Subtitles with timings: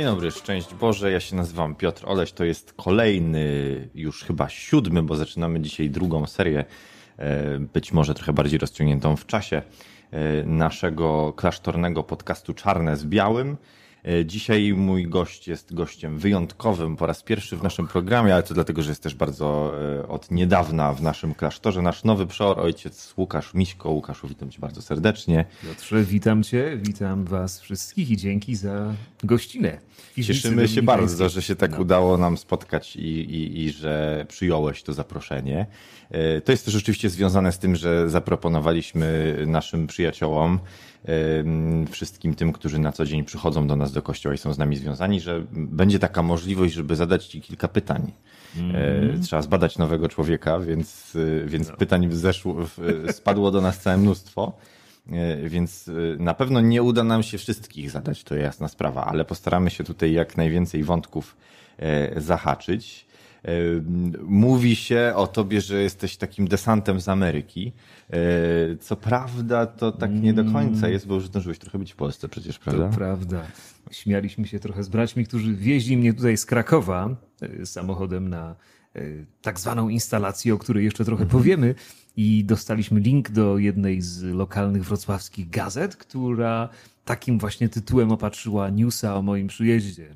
[0.00, 1.10] Dzień dobry, szczęść Boże.
[1.10, 2.32] Ja się nazywam Piotr Oleś.
[2.32, 6.64] To jest kolejny, już chyba siódmy, bo zaczynamy dzisiaj drugą serię,
[7.18, 9.62] e, być może trochę bardziej rozciągniętą w czasie,
[10.10, 13.56] e, naszego klasztornego podcastu Czarne z Białym.
[14.04, 18.54] E, dzisiaj mój gość jest gościem wyjątkowym po raz pierwszy w naszym programie, ale to
[18.54, 21.82] dlatego, że jest też bardzo e, od niedawna w naszym klasztorze.
[21.82, 23.90] Nasz nowy przeor, ojciec Łukasz Miśko.
[23.90, 25.44] Łukaszu, witam cię bardzo serdecznie.
[25.62, 28.94] Piotrze, witam cię, witam was wszystkich i dzięki za
[29.24, 29.78] gościnę.
[30.24, 31.78] Cieszymy się bardzo, że się tak no.
[31.78, 35.66] udało nam spotkać i, i, i że przyjąłeś to zaproszenie.
[36.10, 40.58] E, to jest też oczywiście związane z tym, że zaproponowaliśmy naszym przyjaciołom,
[41.90, 44.76] wszystkim tym, którzy na co dzień przychodzą do nas do kościoła i są z nami
[44.76, 48.12] związani, że będzie taka możliwość, żeby zadać Ci kilka pytań.
[48.56, 49.22] Mm.
[49.22, 51.76] Trzeba zbadać nowego człowieka, więc, e, więc no.
[51.76, 52.56] pytań zeszło,
[53.10, 54.52] spadło do nas całe mnóstwo.
[55.44, 59.84] Więc na pewno nie uda nam się wszystkich zadać, to jasna sprawa, ale postaramy się
[59.84, 61.36] tutaj jak najwięcej wątków
[62.16, 63.06] zahaczyć.
[64.22, 67.72] Mówi się o tobie, że jesteś takim desantem z Ameryki.
[68.80, 72.28] Co prawda to tak nie do końca jest, bo już zdążyłeś trochę być w Polsce
[72.28, 72.88] przecież, prawda?
[72.88, 73.42] To prawda.
[73.90, 78.56] Śmialiśmy się trochę z braćmi, którzy wieźli mnie tutaj z Krakowa e, samochodem na
[78.96, 79.00] e,
[79.42, 81.40] tak zwaną instalację, o której jeszcze trochę mhm.
[81.40, 81.74] powiemy
[82.16, 86.68] i dostaliśmy link do jednej z lokalnych wrocławskich gazet, która
[87.04, 90.14] takim właśnie tytułem opatrzyła newsa o moim przyjeździe.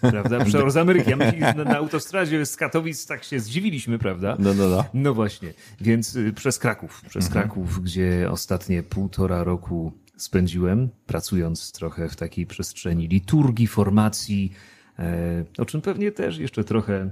[0.00, 0.44] prawda?
[0.44, 1.10] Przeor z Ameryki.
[1.10, 4.36] Ja myślę, na, na autostradzie z Katowic tak się zdziwiliśmy, prawda?
[4.38, 4.84] No, no, no.
[4.94, 5.52] No właśnie.
[5.80, 7.42] Więc y, przez Kraków, przez mhm.
[7.42, 14.52] Kraków, gdzie ostatnie półtora roku spędziłem, pracując trochę w takiej przestrzeni liturgii, formacji,
[14.98, 17.10] e, o czym pewnie też jeszcze trochę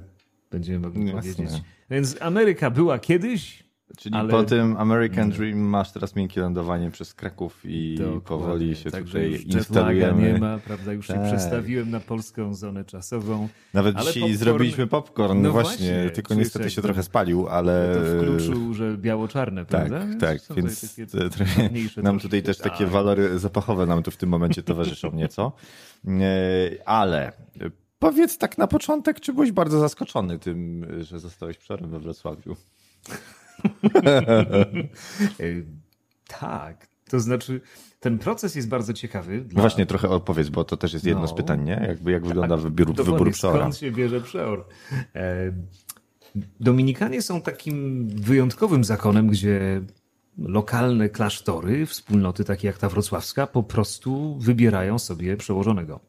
[0.50, 1.20] będziemy mogli Jasne.
[1.20, 1.62] powiedzieć.
[1.90, 3.63] Więc Ameryka była kiedyś,
[3.96, 4.30] Czyli ale...
[4.30, 8.20] po tym American Dream masz teraz miękkie lądowanie przez Kraków i Dokładnie.
[8.20, 10.32] powoli się Także tutaj instalujemy.
[10.32, 10.92] nie ma, prawda?
[10.92, 11.16] Już tak.
[11.16, 13.48] się przestawiłem na polską zonę czasową.
[13.74, 14.36] Nawet dzisiaj popcorn...
[14.36, 17.94] zrobiliśmy popcorn, no właśnie, właśnie, tylko niestety się trochę spalił, ale...
[17.94, 20.18] To w kluczu, że biało-czarne, tak, prawda?
[20.20, 20.96] Tak, tak, więc
[21.32, 21.70] trochę,
[22.02, 25.52] nam tutaj też takie walory zapachowe nam tu w tym momencie towarzyszą nieco.
[26.06, 27.32] E, ale
[27.98, 32.56] powiedz tak na początek, czy byłeś bardzo zaskoczony tym, że zostałeś przorem we Wrocławiu?
[36.40, 37.60] tak, to znaczy
[38.00, 39.40] ten proces jest bardzo ciekawy.
[39.40, 39.60] Dla...
[39.60, 41.28] Właśnie trochę opowiedz, bo to też jest jedno no.
[41.28, 41.84] z pytań, nie?
[41.88, 43.58] Jakby, jak wygląda tak, wybór, wybór przeora.
[43.58, 44.66] Skąd się bierze przeor?
[45.14, 45.52] E,
[46.60, 49.82] Dominikanie są takim wyjątkowym zakonem, gdzie
[50.38, 56.00] lokalne klasztory, wspólnoty takie jak ta wrocławska, po prostu wybierają sobie przełożonego.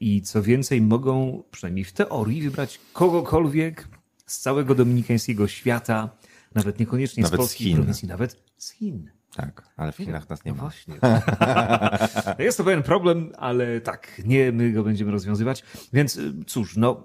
[0.00, 3.88] I co więcej, mogą przynajmniej w teorii wybrać kogokolwiek
[4.26, 6.16] z całego dominikańskiego świata,
[6.54, 9.10] nawet niekoniecznie nawet z polskiej z prowincji, nawet z Chin.
[9.36, 10.62] Tak, ale w Chinach nas nie no ma.
[10.62, 10.94] Właśnie.
[12.44, 15.62] Jest to pewien problem, ale tak, nie my go będziemy rozwiązywać.
[15.92, 17.04] Więc y, cóż, no,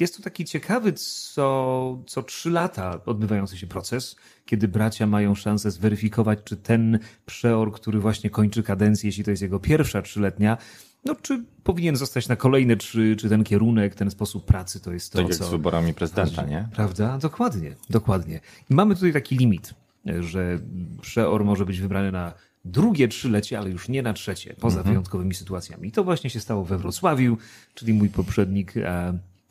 [0.00, 5.70] jest to taki ciekawy co, co trzy lata odbywający się proces, kiedy bracia mają szansę
[5.70, 10.56] zweryfikować, czy ten przeor, który właśnie kończy kadencję, jeśli to jest jego pierwsza trzyletnia,
[11.04, 15.12] no, czy powinien zostać na kolejne trzy, czy ten kierunek, ten sposób pracy to jest
[15.12, 15.44] to, tak jak co...
[15.44, 16.68] z wyborami prezydenta, nie?
[16.74, 17.18] Prawda?
[17.18, 18.40] Dokładnie, dokładnie.
[18.70, 19.74] I mamy tutaj taki limit,
[20.20, 20.58] że
[21.00, 22.32] przeor może być wybrany na
[22.64, 24.92] drugie trzylecie, ale już nie na trzecie, poza mhm.
[24.92, 25.88] wyjątkowymi sytuacjami.
[25.88, 27.38] I to właśnie się stało we Wrocławiu,
[27.74, 28.74] czyli mój poprzednik,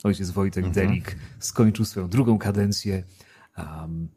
[0.03, 0.87] ojciec Wojtek mhm.
[0.87, 3.03] Delik, skończył swoją drugą kadencję.
[3.57, 4.07] Um,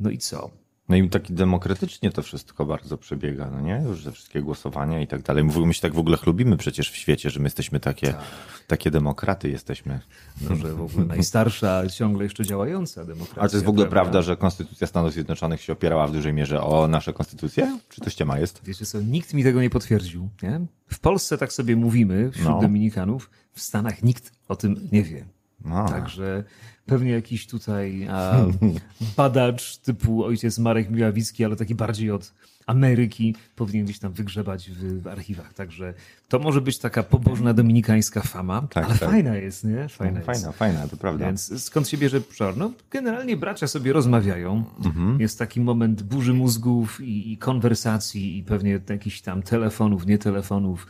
[0.00, 0.50] no i co?
[0.88, 3.82] No i tak demokratycznie to wszystko bardzo przebiega, no nie?
[3.88, 5.44] Już ze wszystkie głosowania i tak dalej.
[5.44, 8.24] My się tak w ogóle chlubimy przecież w świecie, że my jesteśmy takie, tak.
[8.66, 10.00] takie demokraty jesteśmy.
[10.40, 13.40] No, że w ogóle najstarsza, ciągle jeszcze działająca demokracja.
[13.40, 14.02] Ale to jest w ogóle prawda?
[14.02, 17.78] prawda, że Konstytucja Stanów Zjednoczonych się opierała w dużej mierze o nasze konstytucje?
[17.88, 18.60] Czy to ściema jest?
[18.64, 20.60] Wiecie co, nikt mi tego nie potwierdził, nie?
[20.86, 22.60] W Polsce tak sobie mówimy, wśród no.
[22.60, 25.24] Dominikanów, w Stanach nikt o tym nie wie.
[25.64, 25.88] No.
[25.88, 26.44] Także
[26.88, 28.46] pewnie jakiś tutaj a,
[29.16, 32.32] badacz typu ojciec Marek Miławicki, ale taki bardziej od
[32.66, 35.54] Ameryki powinien gdzieś tam wygrzebać w, w archiwach.
[35.54, 35.94] Także
[36.28, 39.10] to może być taka pobożna dominikańska fama, tak, ale tak.
[39.10, 39.88] fajna jest, nie?
[39.88, 40.58] Fajna, no, fajna, jest.
[40.58, 41.26] fajna, to prawda.
[41.26, 42.56] Więc skąd się bierze przor?
[42.56, 44.64] No, generalnie bracia sobie rozmawiają.
[44.84, 45.20] Mhm.
[45.20, 50.86] Jest taki moment burzy mózgów i, i konwersacji i pewnie jakichś tam telefonów, nie telefonów.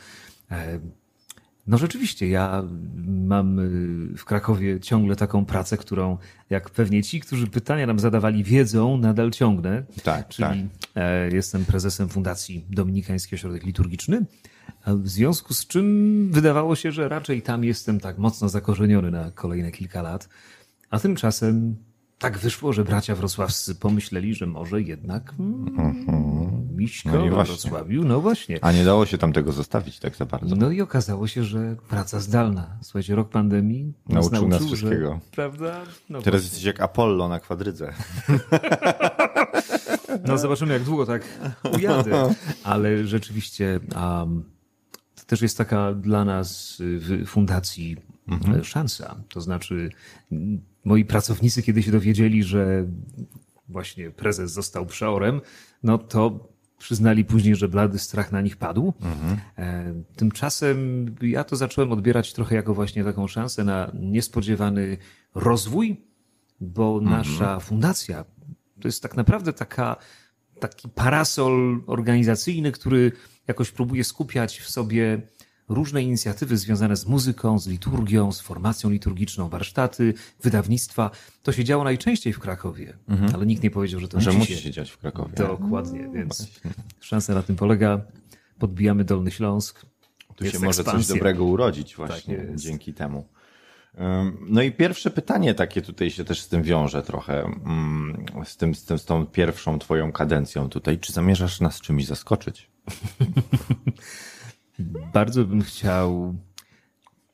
[0.51, 0.81] E,
[1.69, 2.65] no rzeczywiście, ja
[3.07, 6.19] mam y, w Krakowie ciągle taką pracę, którą
[6.51, 9.83] jak pewnie ci, którzy pytania nam zadawali, wiedzą, nadal ciągnę.
[10.03, 10.57] Tak, Czyli tak.
[10.95, 14.27] E, jestem prezesem Fundacji Dominikański Ośrodek Liturgiczny,
[14.87, 19.71] w związku z czym wydawało się, że raczej tam jestem tak mocno zakorzeniony na kolejne
[19.71, 20.29] kilka lat.
[20.91, 21.77] A tymczasem
[22.19, 25.79] tak wyszło, że bracia wrocławscy pomyśleli, że może jednak mm,
[26.79, 28.59] Miśko no we Wrocławiu, no właśnie.
[28.65, 30.57] A nie dało się tam tego zostawić tak za bardzo.
[30.57, 32.79] No i okazało się, że praca zdalna.
[32.83, 35.15] Słuchajcie, rok pandemii nauczył, nauczył nas wszystkiego.
[35.15, 35.83] Że, prawda?
[36.11, 37.93] No Teraz jesteś jak Apollo na kwadrydze.
[40.25, 41.23] No zobaczymy, jak długo tak
[41.77, 42.35] ujadę.
[42.65, 44.45] Ale rzeczywiście um,
[45.15, 47.97] to też jest taka dla nas w fundacji
[48.29, 48.65] mhm.
[48.65, 49.17] szansa.
[49.29, 49.91] To znaczy
[50.85, 52.87] moi pracownicy, kiedy się dowiedzieli, że
[53.69, 55.41] właśnie prezes został przeorem,
[55.83, 56.49] no to
[56.79, 58.95] przyznali później, że blady strach na nich padł.
[59.01, 60.05] Mhm.
[60.17, 64.97] Tymczasem ja to zacząłem odbierać trochę jako właśnie taką szansę na niespodziewany
[65.35, 66.05] rozwój,
[66.61, 67.19] bo mhm.
[67.19, 68.25] nasza fundacja
[68.81, 69.97] to jest tak naprawdę taka,
[70.61, 73.13] taki parasol organizacyjny, który
[73.49, 75.23] jakoś próbuje skupiać w sobie
[75.69, 81.11] różne inicjatywy związane z muzyką, z liturgią, z formacją liturgiczną, warsztaty, wydawnictwa.
[81.43, 83.35] To się działo najczęściej w Krakowie, mhm.
[83.35, 85.35] ale nikt nie powiedział, że to że musi się dziać w Krakowie.
[85.35, 86.49] Dokładnie, więc
[87.01, 88.01] szansa na tym polega.
[88.59, 89.87] Podbijamy Dolny Śląsk.
[90.37, 93.29] Tu się może coś dobrego urodzić właśnie tak dzięki temu.
[94.41, 97.53] No i pierwsze pytanie takie tutaj się też z tym wiąże trochę,
[98.45, 100.99] z, tym, z, tym, z tą pierwszą twoją kadencją tutaj.
[100.99, 102.71] Czy zamierzasz nas czymś zaskoczyć?
[105.13, 106.35] bardzo bym chciał,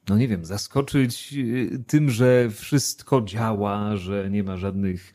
[0.08, 5.14] no nie wiem, zaskoczyć y, tym, że wszystko działa, że nie ma żadnych,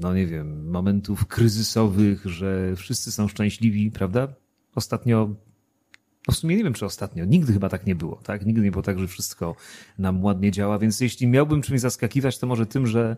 [0.00, 4.28] no nie wiem, momentów kryzysowych, że wszyscy są szczęśliwi, prawda?
[4.74, 5.36] Ostatnio
[6.28, 7.24] no w sumie nie wiem, czy ostatnio.
[7.24, 8.46] Nigdy chyba tak nie było, tak?
[8.46, 9.56] Nigdy nie było tak, że wszystko
[9.98, 13.16] nam ładnie działa, więc jeśli miałbym czymś zaskakiwać, to może tym, że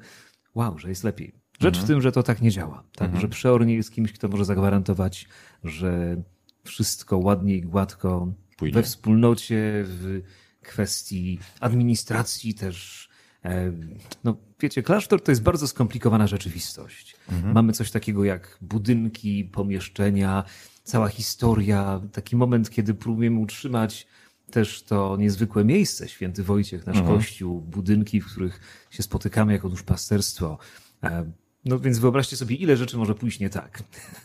[0.55, 1.35] wow, że jest lepiej.
[1.61, 1.85] Rzecz mhm.
[1.85, 3.07] w tym, że to tak nie działa, tak?
[3.07, 3.21] Mhm.
[3.21, 5.29] Że przeor nie jest kimś, kto może zagwarantować,
[5.65, 6.23] że
[6.69, 8.75] wszystko ładnie i gładko Pójdzie.
[8.75, 10.23] we wspólnocie, w
[10.63, 13.09] kwestii administracji też.
[13.45, 13.73] E,
[14.25, 17.17] no, wiecie, klasztor to jest bardzo skomplikowana rzeczywistość.
[17.33, 17.55] Mhm.
[17.55, 20.45] Mamy coś takiego jak budynki, pomieszczenia,
[20.83, 24.07] cała historia, taki moment, kiedy próbujemy utrzymać
[24.51, 27.17] też to niezwykłe miejsce, święty Wojciech, nasz mhm.
[27.17, 28.61] kościół, budynki, w których
[28.91, 30.59] się spotykamy jako duszpasterstwo.
[31.69, 33.83] No więc wyobraźcie sobie, ile rzeczy może pójść nie tak.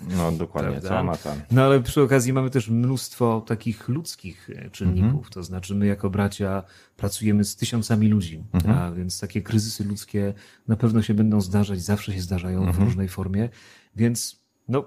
[0.10, 1.42] No dokładnie, co ma tam.
[1.51, 5.13] No ale przy okazji mamy też mnóstwo takich ludzkich e, czynników.
[5.13, 5.34] Mhm.
[5.34, 6.63] To znaczy my jako bracia
[6.98, 8.78] pracujemy z tysiącami ludzi, mhm.
[8.78, 10.34] a więc takie kryzysy ludzkie
[10.68, 12.78] na pewno się będą zdarzać, zawsze się zdarzają mhm.
[12.78, 13.50] w różnej formie.
[13.95, 14.86] Więc no,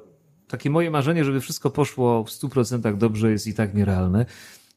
[0.48, 4.26] takie moje marzenie, żeby wszystko poszło w stu procentach dobrze jest i tak nierealne.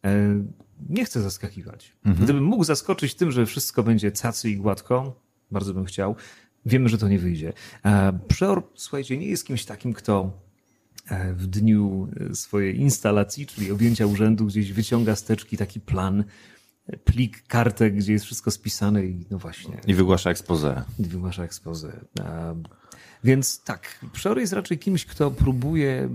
[0.06, 0.44] E,
[0.90, 1.96] nie chcę zaskakiwać.
[2.06, 2.24] Mhm.
[2.24, 5.22] Gdybym mógł zaskoczyć tym, że wszystko będzie cacy i gładko,
[5.52, 6.16] bardzo bym chciał,
[6.70, 7.54] Wiemy, że to nie wyjdzie.
[7.86, 10.32] E, Przeor, słuchajcie, nie jest kimś takim, kto
[11.10, 16.24] e, w dniu e, swojej instalacji, czyli objęcia urzędu, gdzieś wyciąga z teczki taki plan,
[17.04, 19.78] plik, kartek, gdzie jest wszystko spisane i no właśnie.
[19.88, 20.84] I wygłasza expose.
[21.00, 22.00] I wygłasza expose.
[23.24, 26.10] Więc tak, Przeor jest raczej kimś, kto próbuje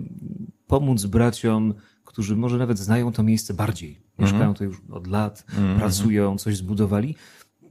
[0.66, 1.74] pomóc braciom,
[2.04, 4.00] którzy może nawet znają to miejsce bardziej.
[4.18, 4.58] Mieszkają mm -hmm.
[4.58, 5.78] tu już od lat, mm -hmm.
[5.78, 7.16] pracują, coś zbudowali.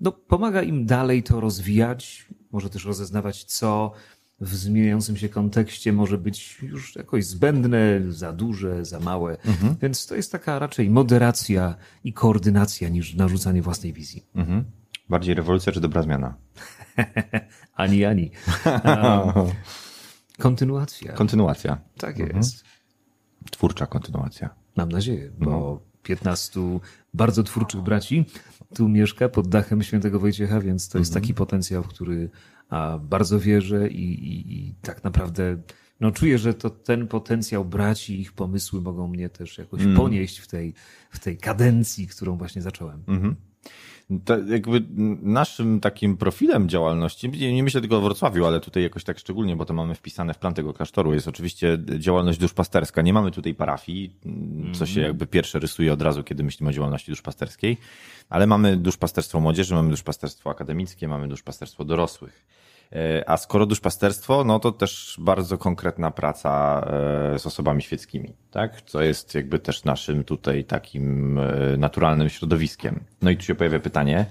[0.04, 3.92] No, pomaga im dalej to rozwijać, może też rozeznawać, co
[4.40, 9.38] w zmieniającym się kontekście może być już jakoś zbędne, za duże, za małe.
[9.46, 9.76] Mhm.
[9.82, 14.26] Więc to jest taka raczej moderacja i koordynacja niż narzucanie własnej wizji.
[14.36, 14.64] Mhm.
[15.10, 16.36] Bardziej rewolucja czy dobra zmiana?
[17.74, 18.32] ani, ani.
[18.66, 19.52] Um,
[20.40, 21.14] kontynuacja.
[21.14, 21.82] Kontynuacja.
[21.98, 22.38] Tak mhm.
[22.38, 22.64] jest.
[23.52, 24.50] Twórcza kontynuacja.
[24.76, 25.93] Mam nadzieję, bo no.
[26.04, 26.80] 15
[27.14, 28.26] bardzo twórczych braci
[28.76, 31.22] tu mieszka pod dachem świętego Wojciecha, więc to jest mhm.
[31.22, 32.30] taki potencjał, w który
[32.70, 35.58] a, bardzo wierzę i, i, i, tak naprawdę
[36.00, 39.96] no, czuję, że to ten potencjał braci, ich pomysły mogą mnie też jakoś mm.
[39.96, 40.74] ponieść w tej,
[41.10, 43.04] w tej kadencji, którą właśnie zacząłem.
[43.08, 43.36] Mhm.
[44.26, 44.84] To jakby
[45.22, 49.66] naszym takim profilem działalności, nie myślę tylko o Wrocławiu, ale tutaj jakoś tak szczególnie, bo
[49.66, 53.02] to mamy wpisane w plan tego klasztoru, jest oczywiście działalność duszpasterska.
[53.02, 54.16] Nie mamy tutaj parafii,
[54.74, 55.08] co się mhm.
[55.08, 57.78] jakby pierwsze rysuje od razu, kiedy myślimy o działalności duszpasterskiej,
[58.30, 62.46] ale mamy duszpasterstwo młodzieży, mamy duszpasterstwo akademickie, mamy duszpasterstwo dorosłych.
[62.94, 66.82] E, a skoro duszpasterstwo, no to też bardzo konkretna praca
[67.36, 68.82] e, z osobami świeckimi, tak?
[68.82, 73.04] Co jest jakby też naszym tutaj takim e, naturalnym środowiskiem.
[73.22, 74.26] No i tu się pojawia pytanie,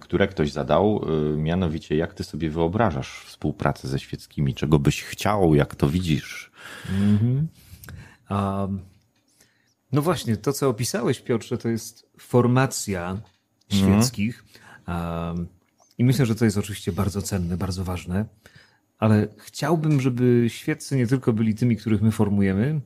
[0.00, 4.54] które ktoś zadał, mianowicie jak ty sobie wyobrażasz współpracę ze świeckimi?
[4.54, 6.50] Czego byś chciał, jak to widzisz?
[6.90, 8.62] Mm -hmm.
[8.62, 8.80] um,
[9.92, 13.10] no właśnie, to co opisałeś Piotrze, to jest formacja
[13.72, 14.02] mhm.
[14.02, 14.44] świeckich.
[14.86, 15.36] Mm.
[15.36, 15.53] Um,
[15.98, 18.24] i myślę, że to jest oczywiście bardzo cenne, bardzo ważne,
[18.98, 22.80] ale chciałbym, żeby świeccy nie tylko byli tymi, których my formujemy,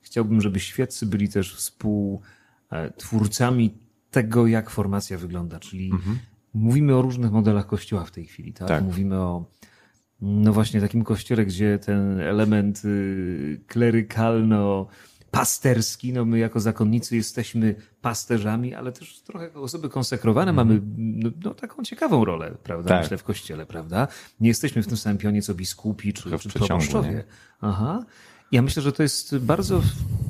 [0.00, 3.78] chciałbym, żeby świeccy byli też współtwórcami
[4.10, 6.18] tego, jak formacja wygląda, czyli mhm.
[6.54, 8.68] mówimy o różnych modelach kościoła w tej chwili, tak?
[8.68, 8.84] tak.
[8.84, 9.50] Mówimy o
[10.20, 14.86] no właśnie takim kościele, gdzie ten element y, klerykalno
[15.34, 20.56] pasterski, no my jako zakonnicy jesteśmy pasterzami, ale też trochę jako osoby konsekrowane mm.
[20.56, 23.02] mamy no, no, taką ciekawą rolę, prawda, tak.
[23.02, 24.08] myślę, w kościele, prawda?
[24.40, 27.24] Nie jesteśmy w tym samym pionie, co biskupi czy, czy proboszczowie.
[27.60, 28.04] Aha.
[28.52, 29.82] Ja myślę, że to jest bardzo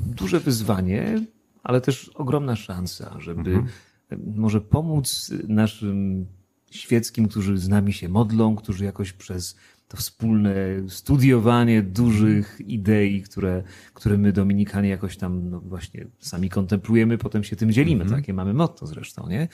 [0.05, 1.21] duże wyzwanie,
[1.63, 3.65] ale też ogromna szansa, żeby mm
[4.11, 4.17] -hmm.
[4.35, 6.25] może pomóc naszym
[6.71, 9.55] świeckim, którzy z nami się modlą, którzy jakoś przez
[9.87, 10.55] to wspólne
[10.87, 13.63] studiowanie dużych idei, które,
[13.93, 18.05] które my Dominikanie jakoś tam no właśnie sami kontemplujemy, potem się tym dzielimy.
[18.05, 18.09] -hmm.
[18.09, 19.47] Takie mamy motto zresztą, nie?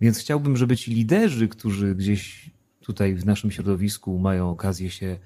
[0.00, 2.50] Więc chciałbym, żeby ci liderzy, którzy gdzieś
[2.80, 5.18] tutaj w naszym środowisku mają okazję się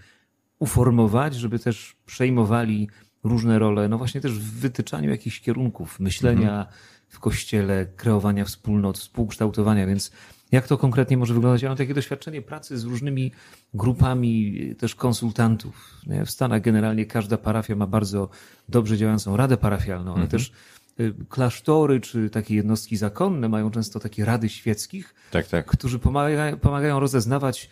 [0.59, 2.88] uformować, żeby też przejmowali
[3.25, 6.75] różne role, no właśnie też w wytyczaniu jakichś kierunków myślenia -hmm.
[7.09, 10.12] w kościele, kreowania wspólnot, współkształtowania, więc
[10.56, 11.62] jak to konkretnie może wyglądać?
[11.62, 13.32] Ja mam takie doświadczenie pracy z różnymi
[13.75, 16.00] grupami też konsultantów.
[16.26, 18.28] W Stanach generalnie każda parafia ma bardzo
[18.68, 20.30] dobrze działającą radę parafialną, ale mhm.
[20.30, 20.52] też
[21.00, 25.66] y, klasztory czy takie jednostki zakonne mają często takie rady świeckich, tak, tak.
[25.66, 27.70] którzy pomagają, pomagają rozeznawać,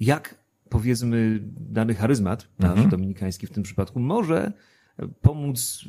[0.00, 0.34] jak
[0.70, 2.88] powiedzmy dany charyzmat, nasz mhm.
[2.88, 4.52] dominikański w tym przypadku, może
[5.22, 5.84] pomóc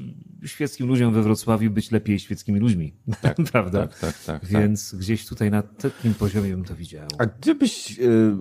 [0.45, 2.93] świeckim ludziom we Wrocławiu być lepiej świeckimi ludźmi.
[3.21, 3.87] Tak, Prawda?
[3.87, 4.45] Tak, tak, tak, tak.
[4.45, 4.99] Więc tak.
[4.99, 7.07] gdzieś tutaj na takim poziomie bym to widział.
[7.17, 8.33] A gdybyś y,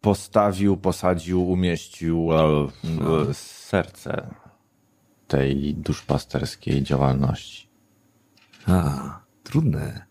[0.00, 2.28] postawił, posadził, umieścił
[2.84, 3.34] no.
[3.34, 4.34] serce
[5.28, 7.68] tej duszpasterskiej działalności?
[8.66, 10.06] A, trudne.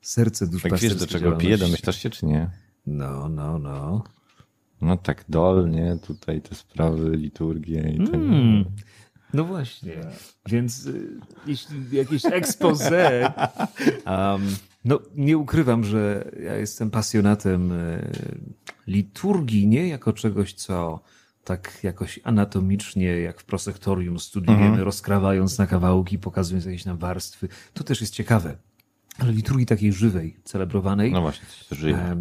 [0.00, 2.50] Serce duszpasterskiej Tak wiesz, do czego pije, domyślasz się, czy nie?
[2.86, 4.04] No, no, no.
[4.80, 8.64] No tak dolnie, tutaj te sprawy, liturgie i tak mm.
[9.34, 9.92] No właśnie.
[10.46, 13.32] Więc y, jeśli jakieś expose,
[14.06, 18.10] um, no nie ukrywam, że ja jestem pasjonatem y,
[18.86, 21.00] liturgii, nie jako czegoś, co
[21.44, 24.84] tak jakoś anatomicznie, jak w prosektorium studiujemy, mhm.
[24.84, 27.48] rozkrawając na kawałki, pokazując jakieś nam warstwy.
[27.74, 28.56] To też jest ciekawe.
[29.18, 31.12] Ale liturgii takiej żywej, celebrowanej.
[31.12, 32.16] No właśnie, żyje.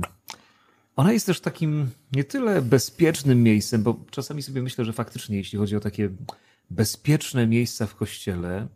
[0.95, 5.59] Ona jest też takim nie tyle bezpiecznym miejscem, bo czasami sobie myślę, że faktycznie, jeśli
[5.59, 6.09] chodzi o takie
[6.69, 8.67] bezpieczne miejsca w kościele,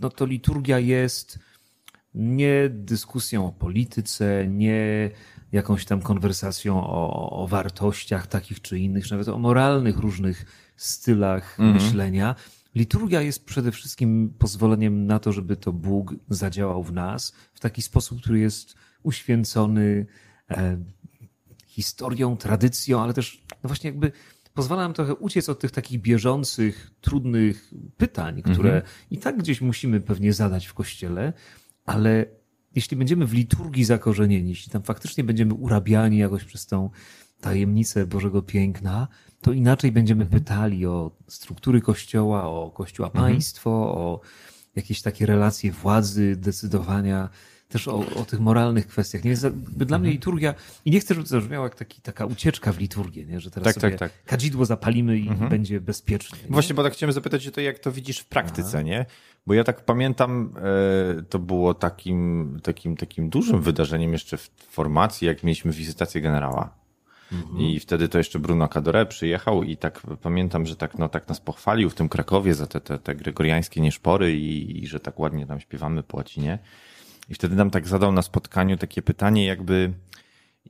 [0.00, 1.38] no to liturgia jest
[2.14, 5.10] nie dyskusją o polityce, nie
[5.52, 10.44] jakąś tam konwersacją o, o wartościach takich czy innych, czy nawet o moralnych różnych
[10.76, 11.74] stylach mhm.
[11.74, 12.34] myślenia.
[12.74, 17.82] Liturgia jest przede wszystkim pozwoleniem na to, żeby to Bóg zadziałał w nas w taki
[17.82, 20.06] sposób, który jest uświęcony
[20.50, 20.78] e,
[21.66, 24.12] historią, tradycją, ale też no właśnie jakby
[24.54, 28.92] pozwala nam trochę uciec od tych takich bieżących, trudnych pytań, które mhm.
[29.10, 31.32] i tak gdzieś musimy pewnie zadać w kościele,
[31.86, 32.26] ale
[32.74, 36.90] jeśli będziemy w liturgii zakorzenieni, jeśli tam faktycznie będziemy urabiani jakoś przez tą
[37.40, 39.08] tajemnicę Bożego Piękna,
[39.40, 40.42] to inaczej będziemy mhm.
[40.42, 43.24] pytali o struktury Kościoła, o Kościoła mhm.
[43.24, 44.20] państwo, o
[44.76, 47.28] jakieś takie relacje władzy, decydowania
[47.70, 49.24] też o, o tych moralnych kwestiach.
[49.24, 49.34] Nie?
[49.36, 50.12] Dla mnie mhm.
[50.12, 53.40] liturgia, i nie chcę, żeby to zabrzmiało jak taki, taka ucieczka w liturgię, nie?
[53.40, 54.24] że teraz tak, sobie tak, tak.
[54.24, 55.50] kadzidło zapalimy i mhm.
[55.50, 56.38] będzie bezpiecznie.
[56.42, 56.48] Nie?
[56.48, 58.82] Właśnie, bo tak chciałem zapytać się to, jak to widzisz w praktyce, Aha.
[58.82, 59.06] nie?
[59.46, 60.54] Bo ja tak pamiętam,
[61.18, 66.80] e, to było takim, takim, takim dużym wydarzeniem jeszcze w formacji, jak mieliśmy wizytację generała.
[67.32, 67.60] Mhm.
[67.60, 71.40] I wtedy to jeszcze Bruno Cadore przyjechał i tak pamiętam, że tak, no, tak nas
[71.40, 75.46] pochwalił w tym Krakowie za te, te, te gregoriańskie nieszpory i, i że tak ładnie
[75.46, 76.58] tam śpiewamy po łacinie.
[77.30, 79.92] I wtedy nam tak zadał na spotkaniu takie pytanie, jakby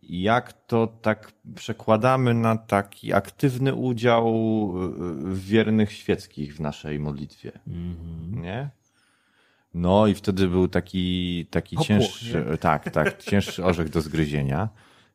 [0.03, 4.75] jak to tak przekładamy na taki aktywny udział
[5.33, 7.53] wiernych świeckich w naszej modlitwie.
[7.69, 8.41] Mm-hmm.
[8.41, 8.71] Nie?
[9.75, 14.69] No i wtedy był taki, taki cięższy, tak, tak, cięższy orzech do zgryzienia.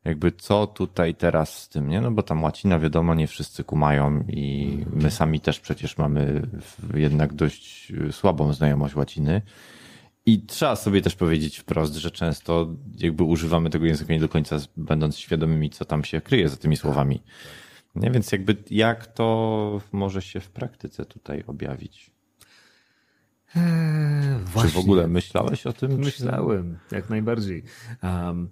[0.04, 2.00] Jakby co tutaj teraz z tym, nie?
[2.00, 6.42] No bo tam łacina wiadomo, nie wszyscy kumają i my sami też przecież mamy
[6.94, 9.42] jednak dość słabą znajomość łaciny.
[10.26, 12.68] I trzeba sobie też powiedzieć wprost, że często
[12.98, 16.76] jakby używamy tego języka nie do końca będąc świadomymi, co tam się kryje za tymi
[16.76, 17.22] słowami.
[17.94, 18.10] Nie?
[18.10, 22.10] Więc jakby jak to może się w praktyce tutaj objawić?
[23.56, 25.98] Eee, Czy w ogóle myślałeś o tym?
[25.98, 27.62] Myślałem, jak najbardziej.
[28.02, 28.48] Um,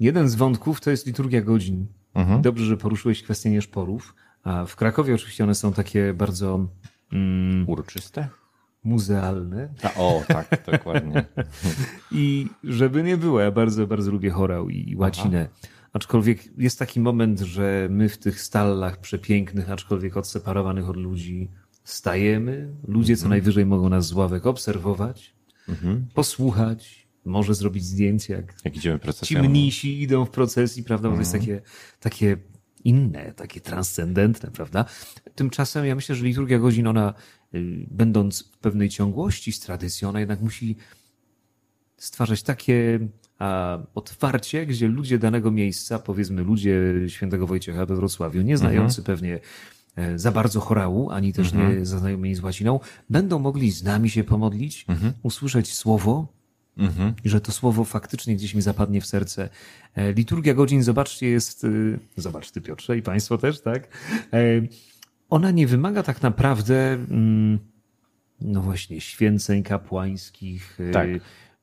[0.00, 1.86] jeden z wątków to jest liturgia godzin.
[2.14, 2.42] Mhm.
[2.42, 4.14] Dobrze, że poruszyłeś kwestię nieszporów.
[4.66, 6.66] W Krakowie oczywiście one są takie bardzo...
[7.12, 8.28] Mm, Uroczyste?
[8.84, 9.68] Muzealne.
[9.82, 11.24] A, o, tak, dokładnie.
[12.12, 15.48] I żeby nie było, ja bardzo, bardzo lubię chorał i łacinę.
[15.52, 15.68] Aha.
[15.92, 21.50] Aczkolwiek jest taki moment, że my w tych stallach przepięknych, aczkolwiek odseparowanych od ludzi,
[21.84, 22.74] stajemy.
[22.88, 23.30] Ludzie co mhm.
[23.30, 25.34] najwyżej mogą nas z ławek obserwować,
[25.68, 26.06] mhm.
[26.14, 29.42] posłuchać, może zrobić zdjęcie, jak, jak idziemy procesją.
[29.42, 31.08] Ci mnisi idą w procesji, prawda?
[31.08, 31.60] Bo to jest mhm.
[31.60, 31.70] takie,
[32.00, 32.36] takie
[32.84, 34.84] inne, takie transcendentne, prawda?
[35.34, 37.14] Tymczasem ja myślę, że liturgia godzin, ona
[37.54, 40.76] y, będąc w pewnej ciągłości z tradycją, ona jednak musi
[41.96, 42.98] stwarzać takie
[43.38, 49.04] a, otwarcie, gdzie ludzie danego miejsca, powiedzmy ludzie świętego Wojciecha we Wrocławiu, nie znający mhm.
[49.16, 49.40] pewnie
[49.96, 51.78] e, za bardzo chorału, ani też mhm.
[51.78, 52.80] nie zaznajomieni z łaciną,
[53.10, 55.12] będą mogli z nami się pomodlić, mhm.
[55.22, 56.37] usłyszeć słowo,
[56.78, 57.14] Mhm.
[57.24, 59.48] I że to słowo faktycznie gdzieś mi zapadnie w serce.
[59.94, 61.64] E, liturgia godzin, zobaczcie, jest.
[61.64, 63.88] Y, zobacz ty, Piotrze, i Państwo też, tak?
[64.32, 64.38] E,
[65.30, 67.58] ona nie wymaga tak naprawdę, mm,
[68.40, 70.78] no właśnie, święceń kapłańskich.
[70.92, 71.08] Tak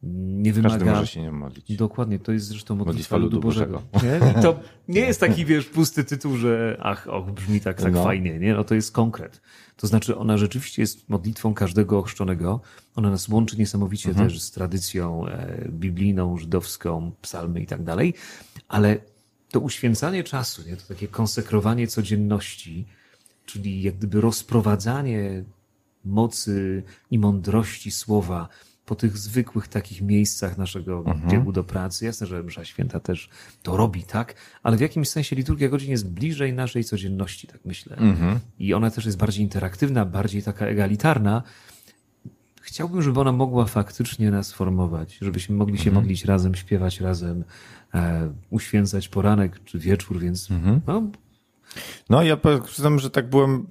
[0.05, 0.75] nie wymaga.
[0.75, 1.75] Każdy może się nie modlić.
[1.77, 3.81] Dokładnie, to jest zresztą modlitwa, modlitwa ludu Bożego.
[3.93, 4.25] Bożego.
[4.35, 4.41] Nie?
[4.41, 8.03] To nie jest taki, wiesz, pusty tytuł, że ach, och, brzmi tak, tak no.
[8.03, 8.53] fajnie, nie?
[8.53, 9.41] No to jest konkret.
[9.77, 12.61] To znaczy ona rzeczywiście jest modlitwą każdego ochrzczonego.
[12.95, 14.29] Ona nas łączy niesamowicie mhm.
[14.29, 18.13] też z tradycją e, biblijną, żydowską, psalmy i tak dalej,
[18.67, 18.97] ale
[19.51, 20.77] to uświęcanie czasu, nie?
[20.77, 22.85] to takie konsekrowanie codzienności,
[23.45, 25.43] czyli jak gdyby rozprowadzanie
[26.05, 28.49] mocy i mądrości słowa
[28.85, 31.31] po tych zwykłych takich miejscach naszego mhm.
[31.31, 32.05] biegu do pracy.
[32.05, 33.29] Jasne, że msza święta też
[33.63, 34.35] to robi, tak?
[34.63, 37.95] Ale w jakimś sensie liturgia godzin jest bliżej naszej codzienności, tak myślę.
[37.95, 38.39] Mhm.
[38.59, 41.43] I ona też jest bardziej interaktywna, bardziej taka egalitarna.
[42.61, 45.95] Chciałbym, żeby ona mogła faktycznie nas formować, żebyśmy mogli się mhm.
[45.95, 47.43] modlić razem, śpiewać razem,
[47.93, 50.81] e, uświęcać poranek czy wieczór, więc mhm.
[50.87, 51.03] no,
[52.09, 53.67] no, ja przyznam, że tak byłem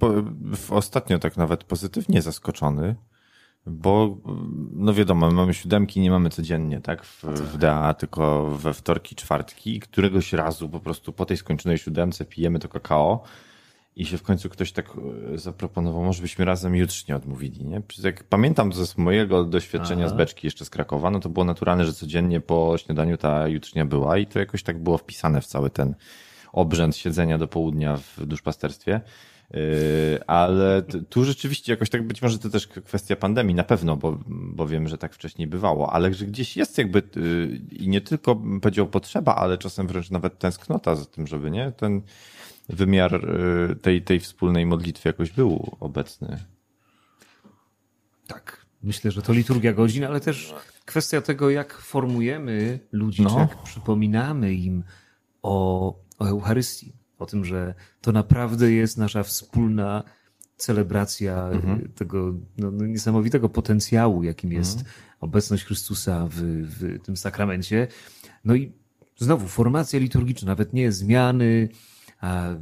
[0.69, 2.95] ostatnio tak nawet pozytywnie zaskoczony,
[3.65, 4.17] bo,
[4.73, 9.79] no wiadomo, mamy siódemki, nie mamy codziennie, tak, w, w DA, tylko we wtorki, czwartki
[9.79, 13.23] któregoś razu po prostu po tej skończonej siódemce pijemy to kakao
[13.95, 14.93] i się w końcu ktoś tak
[15.33, 17.81] e, zaproponował, może byśmy razem jutrznie odmówili, nie?
[18.03, 20.13] Jak pamiętam z mojego doświadczenia Aha.
[20.13, 23.85] z beczki jeszcze z Krakowa, no to było naturalne, że codziennie po śniadaniu ta jutrznia
[23.85, 25.95] była i to jakoś tak było wpisane w cały ten
[26.53, 28.91] obrzęd siedzenia do południa w duszpasterstwie.
[28.91, 29.34] Yy,
[30.27, 34.67] ale tu rzeczywiście jakoś tak być może to też kwestia pandemii, na pewno, bo, bo
[34.67, 38.87] wiem, że tak wcześniej bywało, ale że gdzieś jest jakby yy, i nie tylko powiedział
[38.87, 42.01] potrzeba, ale czasem wręcz nawet tęsknota za tym, żeby nie ten
[42.69, 43.11] wymiar
[43.69, 46.37] yy, tej, tej wspólnej modlitwy jakoś był obecny.
[48.27, 48.65] Tak.
[48.83, 50.53] Myślę, że to liturgia godzin, ale też
[50.85, 53.29] kwestia tego, jak formujemy ludzi, no.
[53.29, 54.83] czy jak przypominamy im
[55.41, 60.03] o, o Eucharystii o tym, że to naprawdę jest nasza wspólna
[60.57, 61.91] celebracja mhm.
[61.95, 64.95] tego no, no, niesamowitego potencjału, jakim jest mhm.
[65.19, 66.35] obecność Chrystusa w,
[66.79, 67.87] w tym sakramencie.
[68.45, 68.71] No i
[69.17, 71.69] znowu formacja liturgiczna, nawet nie zmiany,
[72.21, 72.55] a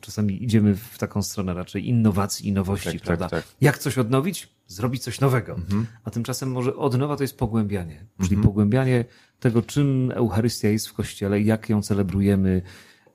[0.00, 3.28] czasami idziemy w taką stronę raczej innowacji i nowości, tak, tak prawda?
[3.28, 3.54] Tak, tak.
[3.60, 4.56] Jak coś odnowić?
[4.66, 5.54] Zrobić coś nowego.
[5.54, 5.86] Mhm.
[6.04, 8.42] A tymczasem może odnowa to jest pogłębianie, czyli mhm.
[8.42, 9.04] pogłębianie
[9.40, 12.62] tego, czym Eucharystia jest w Kościele, jak ją celebrujemy,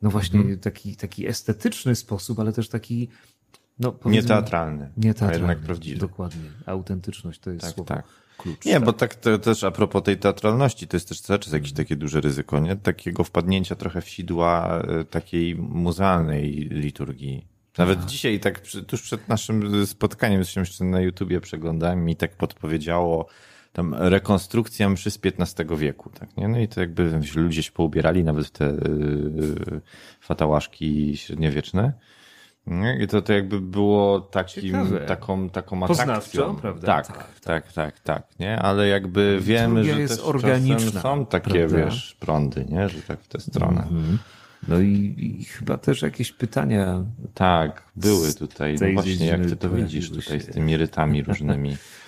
[0.01, 0.59] no właśnie hmm.
[0.59, 3.09] taki, taki estetyczny sposób, ale też taki
[3.79, 5.99] no, nieteatralny, nieteatralny, a jednak prawdziwy.
[5.99, 6.49] Dokładnie.
[6.65, 7.87] Autentyczność to jest tak, słowo.
[7.87, 8.05] Tak.
[8.37, 8.83] Klucz, nie, tak.
[8.83, 11.95] bo tak to, też a propos tej teatralności, to jest też cały czas jakieś takie
[11.95, 12.75] duże ryzyko, nie?
[12.75, 17.47] Takiego wpadnięcia trochę w sidła e, takiej muzealnej liturgii.
[17.77, 18.05] Nawet a.
[18.05, 23.27] dzisiaj, tak tuż przed naszym spotkaniem, zresztą jeszcze na YouTubie przeglądałem, mi tak podpowiedziało
[23.73, 26.47] tam rekonstrukcja mszy z XV wieku, tak, nie?
[26.47, 29.81] No i to jakby ludzie się poubierali nawet w te yy,
[30.21, 31.93] fatałaszki średniowieczne.
[32.99, 34.75] I to, to jakby było takim,
[35.07, 36.55] taką, taką atrakcją.
[36.55, 36.87] prawda?
[36.87, 38.59] Tak, tak, tak, tak, tak, nie?
[38.59, 41.77] Ale jakby wiemy, że jest też organiczna, są takie, prawda?
[41.77, 42.89] wiesz, prądy, nie?
[42.89, 43.87] Że tak w tę stronę.
[43.91, 44.17] Mm -hmm.
[44.67, 47.05] No i, i, chyba też jakieś pytania.
[47.33, 48.75] Tak, były tutaj.
[48.81, 51.77] No właśnie, jak ty to widzisz tutaj z tymi rytami różnymi.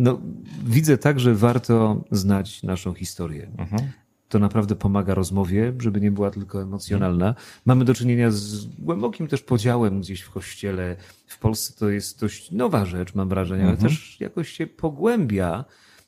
[0.00, 0.20] No,
[0.64, 3.50] widzę tak, że warto znać naszą historię.
[3.58, 3.90] Mhm.
[4.28, 7.28] To naprawdę pomaga rozmowie, żeby nie była tylko emocjonalna.
[7.28, 7.46] Mhm.
[7.66, 10.96] Mamy do czynienia z głębokim też podziałem gdzieś w kościele.
[11.26, 13.90] W Polsce to jest dość nowa rzecz, mam wrażenie, ale mhm.
[13.90, 15.64] też jakoś się pogłębia.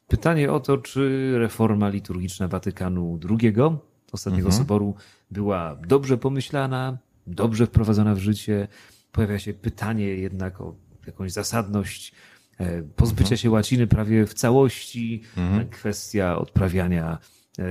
[0.08, 3.54] Pytanie o to, czy reforma liturgiczna Watykanu II,
[4.12, 4.62] ostatniego mhm.
[4.62, 4.94] soboru,
[5.30, 8.68] była dobrze pomyślana, dobrze wprowadzona w życie.
[9.12, 10.74] Pojawia się pytanie jednak o
[11.06, 12.12] jakąś zasadność
[12.96, 13.36] pozbycia mhm.
[13.36, 15.68] się łaciny prawie w całości, mhm.
[15.68, 17.18] kwestia odprawiania
[17.58, 17.64] e,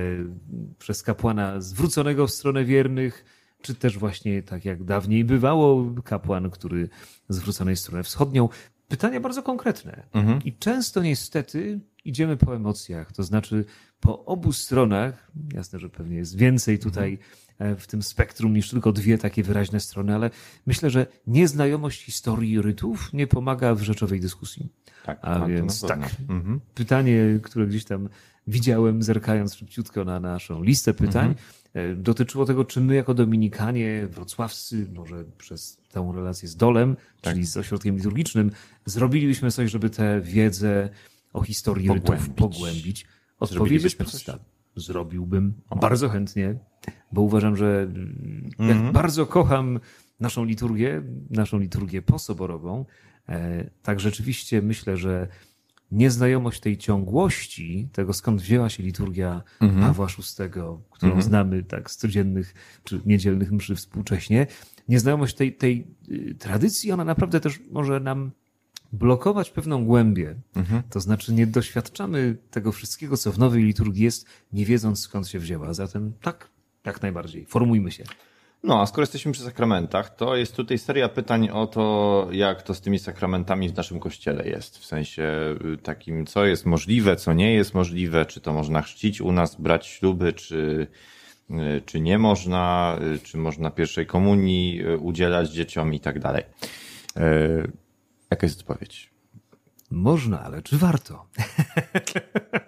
[0.78, 3.24] przez kapłana zwróconego w stronę wiernych,
[3.62, 6.88] czy też właśnie tak jak dawniej bywało, kapłan, który
[7.28, 8.48] zwrócony w stronę wschodnią.
[8.88, 10.02] Pytania bardzo konkretne.
[10.12, 10.42] Mhm.
[10.44, 13.64] I często niestety idziemy po emocjach, to znaczy
[14.00, 17.18] po obu stronach, jasne, że pewnie jest więcej tutaj e,
[17.78, 20.30] w tym spektrum niż tylko dwie takie wyraźne strony, ale
[20.66, 24.68] myślę, że nieznajomość historii rytów nie pomaga w rzeczowej dyskusji.
[25.04, 26.10] Tak, A to więc tak.
[26.28, 26.60] Mhm.
[26.74, 28.08] pytanie, które gdzieś tam
[28.46, 31.34] widziałem, zerkając szybciutko na naszą listę pytań,
[31.74, 37.34] e, dotyczyło tego, czy my jako Dominikanie wrocławscy, może przez tę relację z Dolem, Tak.
[37.34, 38.50] czyli z ośrodkiem liturgicznym,
[38.86, 40.88] zrobilibyśmy coś, żeby tę wiedzę
[41.32, 42.36] o historii rytów Pogłębić.
[42.36, 43.06] pogłębić.
[43.40, 44.38] Odpowiedź prosta.
[44.76, 45.54] Zrobiłbym.
[45.80, 46.54] Bardzo chętnie,
[47.12, 49.80] bo uważam, że mm, jak bardzo kocham
[50.20, 52.84] naszą liturgię, naszą liturgię posoborową,
[53.28, 55.28] e, tak rzeczywiście myślę, że
[55.92, 59.42] nieznajomość tej ciągłości, tego skąd wzięła się liturgia
[59.80, 60.50] Pawła VI,
[60.90, 62.54] którą znamy tak z codziennych
[62.84, 64.46] czy niedzielnych mszy współcześnie,
[64.88, 68.30] nieznajomość tej, tej y, tradycji, ona naprawdę też może nam
[68.92, 70.34] blokować pewną głębię.
[70.90, 75.38] To znaczy nie doświadczamy tego wszystkiego, co w nowej liturgii jest, nie wiedząc skąd się
[75.38, 75.74] wzięła.
[75.74, 76.48] Zatem tak,
[76.84, 77.46] jak najbardziej.
[77.46, 78.04] Formujmy się.
[78.62, 82.74] No, a skoro jesteśmy przy sakramentach, to jest tutaj seria pytań o to, jak to
[82.74, 84.78] z tymi sakramentami w naszym kościele jest.
[84.78, 89.20] W sensie y, takim, co jest możliwe, co nie jest możliwe, czy to można chrzcić
[89.20, 90.86] u nas, brać śluby, czy,
[91.50, 96.44] y, czy nie można, y, czy można pierwszej komunii udzielać dzieciom i tak dalej.
[98.32, 99.10] Jaka jest odpowiedź?
[99.90, 101.26] Można, ale czy warto?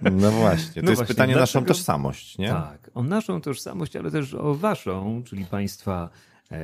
[0.00, 2.48] No właśnie, to No jest właśnie, pytanie o naszą tożsamość, nie?
[2.48, 6.10] Tak, o naszą tożsamość, ale też o waszą, czyli państwa
[6.52, 6.58] e,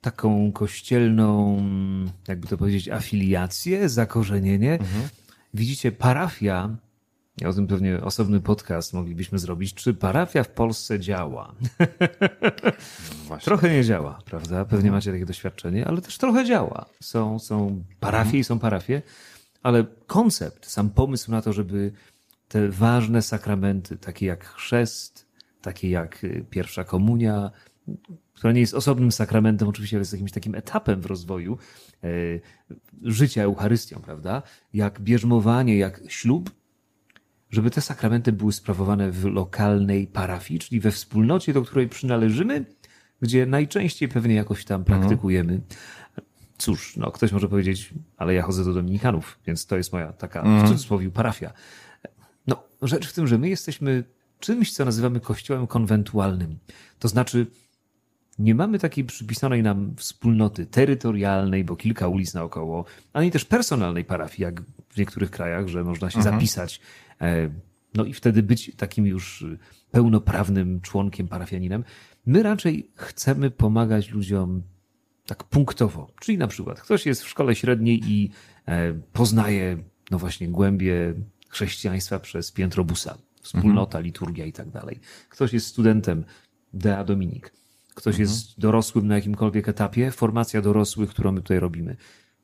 [0.00, 1.56] taką kościelną,
[2.28, 4.78] jakby to powiedzieć, afiliację, zakorzenienie.
[5.54, 6.76] Widzicie, parafia,
[7.40, 11.54] ja o tym pewnie osobny podcast moglibyśmy zrobić, czy parafia w Polsce działa?
[13.44, 14.64] Trochę nie działa, prawda?
[14.64, 16.86] Pewnie macie takie doświadczenie, ale też trochę działa.
[17.02, 19.02] Są, są parafie i są parafie,
[19.62, 21.92] ale koncept, sam pomysł na to, żeby
[22.48, 25.26] te ważne sakramenty, takie jak chrzest,
[25.62, 27.50] takie jak y, pierwsza komunia,
[28.34, 31.58] która nie jest osobnym sakramentem, oczywiście, ale jest jakimś takim etapem w rozwoju
[32.04, 32.08] e,
[33.02, 34.42] życia Eucharystią, prawda?
[34.72, 36.50] Jak bierzmowanie, jak ślub,
[37.50, 42.64] żeby te sakramenty były sprawowane w lokalnej parafii, czyli we wspólnocie, do której przynależymy,
[43.22, 45.60] gdzie najczęściej pewnie jakoś tam praktykujemy.
[46.58, 50.42] Cóż, no ktoś może powiedzieć, ale ja chodzę do Dominikanów, więc to jest moja taka
[50.42, 51.52] w cudzysłowie parafia.
[52.46, 54.04] No, rzecz w tym, że my jesteśmy
[54.40, 56.58] czymś, co nazywamy kościołem konwentualnym.
[56.98, 57.46] To znaczy,
[58.38, 64.42] nie mamy takiej przypisanej nam wspólnoty terytorialnej, bo kilka ulic naokoło, ani też personalnej parafii,
[64.42, 66.80] jak w niektórych krajach, że można się zapisać,
[67.20, 67.50] e,
[67.94, 69.44] no i wtedy być takim już
[69.90, 71.84] pełnoprawnym członkiem parafianinem.
[72.26, 74.62] My raczej chcemy pomagać ludziom
[75.26, 76.10] tak punktowo.
[76.20, 78.30] Czyli na przykład ktoś jest w szkole średniej i
[78.66, 79.78] e, poznaje,
[80.10, 81.14] no właśnie, głębie
[81.48, 85.00] chrześcijaństwa przez piętro busa, wspólnota, liturgia i tak dalej.
[85.28, 86.24] Ktoś jest studentem
[86.72, 87.52] Dea Dominik.
[87.96, 91.96] Ktoś jest dorosłym na jakimkolwiek etapie, formacja dorosłych, którą my tutaj robimy.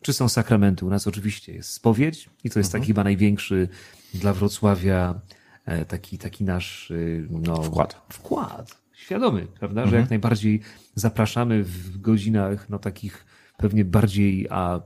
[0.02, 0.86] Czy są sakramenty?
[0.86, 3.68] U nas oczywiście jest spowiedź i to jest taki chyba największy
[4.14, 5.20] dla Wrocławia
[5.64, 8.02] e, taki, taki nasz y, no, Wkład.
[8.08, 8.78] wkład.
[8.94, 9.86] Świadomy, prawda?
[9.86, 10.60] Że jak najbardziej
[10.94, 13.24] zapraszamy w godzinach no, takich
[13.58, 14.80] pewnie bardziej a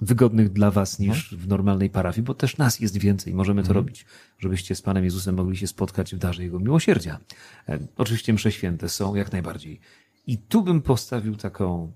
[0.00, 4.06] wygodnych dla was niż w normalnej parafii, bo też nas jest więcej, możemy to robić,
[4.38, 7.18] żebyście z Panem Jezusem mogli się spotkać w darze Jego miłosierdzia.
[7.68, 9.80] E, Oczywiście msze święte są jak najbardziej.
[10.30, 11.92] I tu bym postawił taką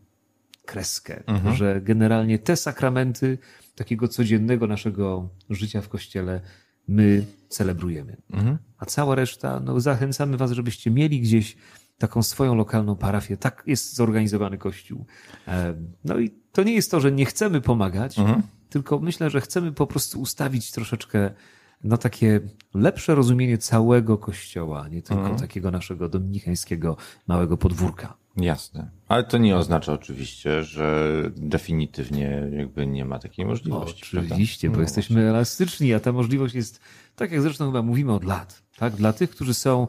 [0.65, 3.39] kreskę, że generalnie te sakramenty
[3.75, 6.41] takiego codziennego naszego życia w kościele
[6.89, 8.17] my celebrujemy.
[8.79, 11.57] A cała reszta, no zachęcamy was, żebyście mieli gdzieś
[11.99, 13.37] taką swoją lokalną parafię.
[13.37, 15.07] Tak jest zorganizowany kościół.
[16.05, 18.17] No i to nie jest to, że nie chcemy pomagać,
[18.69, 21.31] tylko myślę, że chcemy po prostu ustawić troszeczkę
[21.85, 22.41] no takie
[22.75, 28.24] lepsze rozumienie całego kościoła, nie tylko takiego naszego dominikańskiego małego podwórka.
[28.37, 28.91] Jasne.
[29.09, 34.07] Ale to nie oznacza oczywiście, że definitywnie jakby nie ma takiej możliwości.
[34.11, 34.35] prawda?
[34.35, 36.81] Oczywiście, bo No jesteśmy elastyczni, a ta możliwość jest,
[37.17, 38.95] tak jak zresztą chyba mówimy od lat, tak?
[38.95, 39.89] Dla tych, którzy są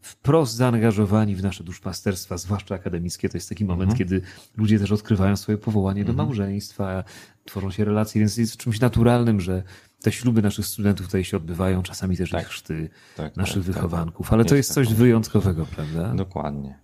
[0.00, 4.20] wprost zaangażowani w nasze duszpasterstwa, zwłaszcza akademickie, to jest taki moment, kiedy
[4.56, 7.04] ludzie też odkrywają swoje powołanie do małżeństwa,
[7.44, 9.62] tworzą się relacje, więc jest czymś naturalnym, że
[10.02, 13.74] te śluby naszych studentów tutaj się odbywają, czasami też ich chrzty tak, naszych tak, tak.
[13.74, 16.14] wychowanków, ale to Jest jest coś wyjątkowego, prawda?
[16.14, 16.78] Dokładnie.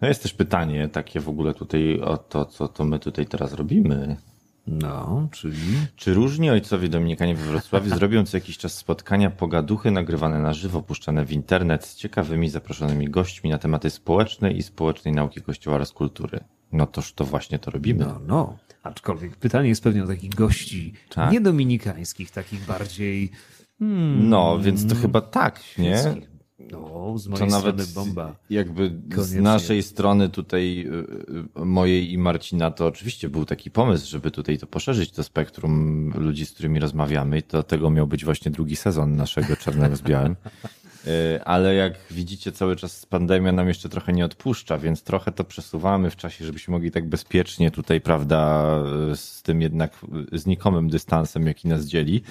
[0.00, 3.52] No jest też pytanie takie w ogóle tutaj o to, co to my tutaj teraz
[3.52, 4.16] robimy.
[4.66, 5.56] No, czyli...
[5.96, 10.82] Czy różni ojcowie dominikanie we Wrocławiu zrobią co jakiś czas spotkania pogaduchy nagrywane na żywo,
[10.82, 15.92] puszczane w internet z ciekawymi zaproszonymi gośćmi na tematy społeczne i społecznej nauki Kościoła oraz
[15.92, 16.40] kultury?
[16.72, 18.04] No toż to właśnie to robimy.
[18.04, 18.58] No, no.
[18.82, 21.32] Aczkolwiek pytanie jest pewnie o takich gości Tak.
[21.32, 23.30] niedominikańskich, takich bardziej
[23.78, 24.28] Hmm.
[24.28, 26.02] No, więc to chyba tak, nie?
[26.58, 28.36] No, z mojej to nawet bomba.
[28.50, 29.24] Jakby Koniecznie.
[29.24, 34.30] z naszej strony tutaj y, y, mojej i Marcina to oczywiście był taki pomysł, żeby
[34.30, 38.50] tutaj to poszerzyć to spektrum ludzi, z którymi rozmawiamy i to tego miał być właśnie
[38.50, 40.36] drugi sezon naszego Czarnego z Białym.
[41.06, 45.44] Y, ale jak widzicie, cały czas pandemia nam jeszcze trochę nie odpuszcza, więc trochę to
[45.44, 48.64] przesuwamy w czasie, żebyśmy mogli tak bezpiecznie tutaj, prawda,
[49.14, 49.92] z tym jednak
[50.32, 52.22] znikomym dystansem, jaki nas dzieli,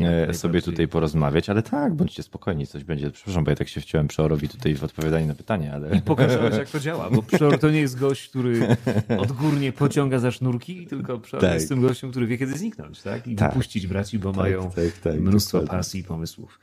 [0.00, 1.50] e, sobie tutaj porozmawiać.
[1.50, 3.10] Ale tak, bądźcie spokojni, coś będzie.
[3.10, 5.96] Przepraszam, bo ja tak się wciąłem Przeorowi tutaj w odpowiadanie na pytanie, ale...
[5.96, 8.76] I pokazałeś, jak to działa, bo Przeor to nie jest gość, który
[9.18, 11.54] odgórnie pociąga za sznurki, tylko Przeor tak.
[11.54, 13.26] jest tym gościem, który wie, kiedy zniknąć, tak?
[13.26, 13.54] I tak.
[13.88, 16.58] braci, bo tak, mają tak, tak, mnóstwo pasji i pomysłów.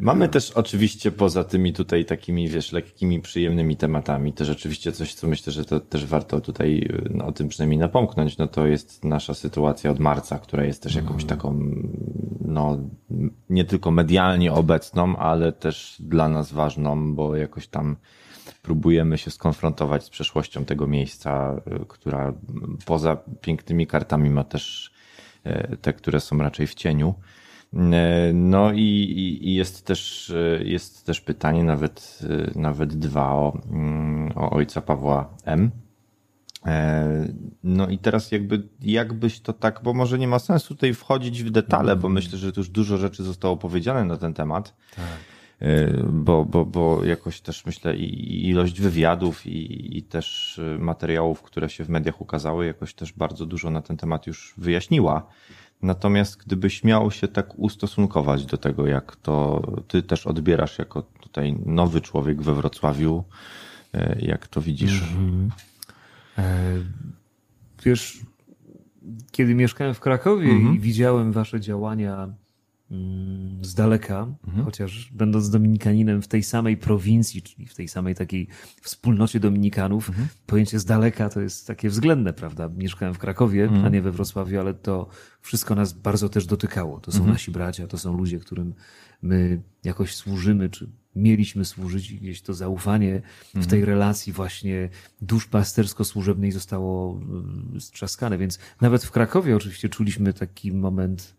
[0.00, 5.26] Mamy też oczywiście poza tymi tutaj takimi, wiesz, lekkimi, przyjemnymi tematami, też oczywiście coś, co
[5.28, 9.34] myślę, że to też warto tutaj no, o tym przynajmniej napomknąć, no to jest nasza
[9.34, 11.28] sytuacja od marca, która jest też jakąś mhm.
[11.28, 11.60] taką,
[12.40, 12.78] no,
[13.50, 17.96] nie tylko medialnie obecną, ale też dla nas ważną, bo jakoś tam
[18.62, 22.32] próbujemy się skonfrontować z przeszłością tego miejsca, która
[22.86, 24.92] poza pięknymi kartami ma też
[25.44, 27.14] e, te, które są raczej w cieniu.
[27.74, 28.80] E, no i,
[29.42, 32.18] i, jest, też, e, jest też pytanie, nawet,
[32.54, 35.70] e, nawet dwa o, mm, o ojca Pawła M.
[37.64, 41.50] No i teraz jakby, jakbyś to tak, bo może nie ma sensu tutaj wchodzić w
[41.50, 44.76] detale, bo myślę, że tu już dużo rzeczy zostało powiedziane na ten temat.
[44.96, 45.04] Tak.
[46.12, 51.84] Bo, bo, bo jakoś też myślę i ilość wywiadów i, i też materiałów, które się
[51.84, 55.26] w mediach ukazały, jakoś też bardzo dużo na ten temat już wyjaśniła.
[55.82, 61.56] Natomiast gdybyś miał się tak ustosunkować do tego, jak to ty też odbierasz jako tutaj
[61.66, 63.24] nowy człowiek we Wrocławiu,
[63.94, 65.02] e, jak to widzisz?
[65.02, 65.50] Mm -hmm.
[67.84, 68.18] Wiesz,
[69.30, 70.76] kiedy mieszkałem w Krakowie mm -hmm.
[70.76, 72.28] i widziałem wasze działania
[73.62, 74.64] z daleka, mhm.
[74.64, 78.48] chociaż będąc dominikaninem w tej samej prowincji, czyli w tej samej takiej
[78.82, 80.28] wspólnocie dominikanów, mhm.
[80.46, 82.68] pojęcie z daleka to jest takie względne, prawda?
[82.76, 83.84] Mieszkałem w Krakowie, mhm.
[83.84, 85.08] a nie we Wrocławiu, ale to
[85.40, 87.00] wszystko nas bardzo też dotykało.
[87.00, 87.32] To są mhm.
[87.32, 88.74] nasi bracia, to są ludzie, którym
[89.22, 93.70] my jakoś służymy, czy mieliśmy służyć i gdzieś to zaufanie w mhm.
[93.70, 94.88] tej relacji właśnie
[95.22, 97.20] duszpastersko-służebnej zostało
[97.76, 98.38] y, strzaskane.
[98.38, 101.34] Więc nawet w Krakowie oczywiście czuliśmy taki moment,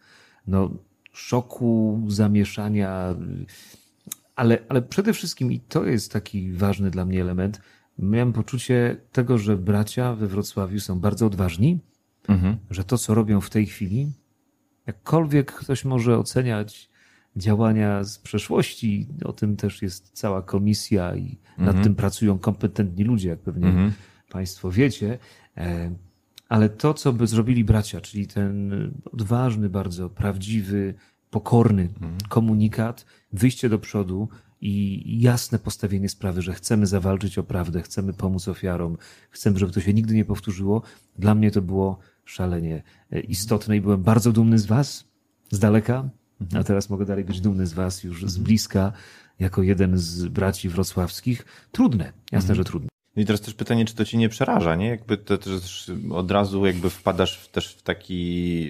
[0.48, 0.70] no,
[1.14, 3.16] szoku, zamieszania,
[4.36, 7.62] ale, ale przede wszystkim, i to jest taki ważny dla mnie element,
[8.00, 11.80] miałem poczucie tego, że bracia we Wrocławiu są bardzo odważni,
[12.28, 12.58] mhm.
[12.70, 14.12] że to, co robią w tej chwili,
[14.88, 16.90] jakkolwiek ktoś może oceniać
[17.36, 21.76] działania z przeszłości, o tym też jest cała komisja i mhm.
[21.76, 23.94] nad tym pracują kompetentni ludzie, jak pewnie mhm.
[24.30, 25.18] Państwo wiecie.
[26.50, 28.72] Ale to, co by zrobili bracia, czyli ten
[29.12, 30.94] odważny, bardzo prawdziwy,
[31.30, 32.18] pokorny mhm.
[32.30, 34.30] komunikat, wyjście do przodu
[34.62, 38.98] i jasne postawienie sprawy, że chcemy zawalczyć o prawdę, chcemy pomóc ofiarom,
[39.30, 40.82] chcemy, żeby to się nigdy nie powtórzyło.
[41.20, 45.06] Dla mnie to było szalenie e, istotne i byłem bardzo dumny z Was
[45.52, 46.10] z daleka,
[46.42, 46.62] mhm.
[46.62, 48.44] a teraz mogę dalej być dumny z Was już z mhm.
[48.44, 48.92] bliska,
[49.40, 51.46] jako jeden z braci wrocławskich.
[51.72, 52.90] Trudne, jasne, że trudne.
[53.16, 54.88] I teraz też pytanie, czy to ci nie przeraża, nie?
[54.88, 58.68] Jakby to też od razu jakby wpadasz w, też w taki,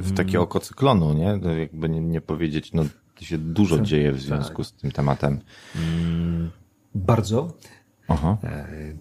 [0.00, 1.38] w takie oko cyklonu, nie?
[1.42, 4.66] To jakby nie, nie powiedzieć, no to się dużo tak, dzieje w związku tak.
[4.66, 5.40] z tym tematem.
[5.76, 6.50] Mm,
[6.94, 7.56] bardzo.
[8.08, 8.38] Aha.
[8.44, 8.96] E,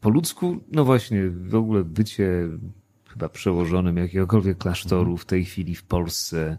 [0.00, 2.48] po ludzku, no właśnie, w ogóle bycie
[3.08, 6.58] chyba przełożonym jakiegokolwiek klasztoru w tej chwili w Polsce,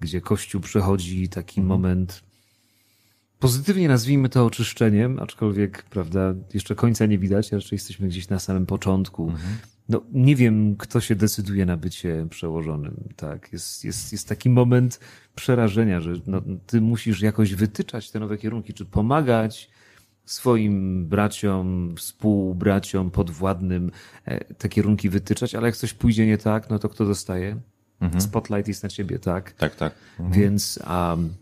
[0.00, 1.68] gdzie Kościół przechodzi taki mhm.
[1.68, 2.22] moment
[3.44, 8.66] pozytywnie nazwijmy to oczyszczeniem, aczkolwiek, prawda, jeszcze końca nie widać, raczej jesteśmy gdzieś na samym
[8.66, 9.30] początku.
[9.30, 9.56] Mhm.
[9.88, 13.08] No, nie wiem, kto się decyduje na bycie przełożonym.
[13.16, 15.00] Tak, jest, jest, jest taki moment
[15.34, 19.70] przerażenia, że no, ty musisz jakoś wytyczać te nowe kierunki, czy pomagać
[20.24, 23.90] swoim braciom, współbraciom, podwładnym
[24.24, 27.60] e, te kierunki wytyczać, ale jak coś pójdzie nie tak, no to kto dostaje?
[28.00, 28.20] Mhm.
[28.20, 29.52] Spotlight jest na ciebie, tak?
[29.52, 29.94] Tak, tak.
[30.18, 30.42] Mhm.
[30.42, 31.34] Więc um,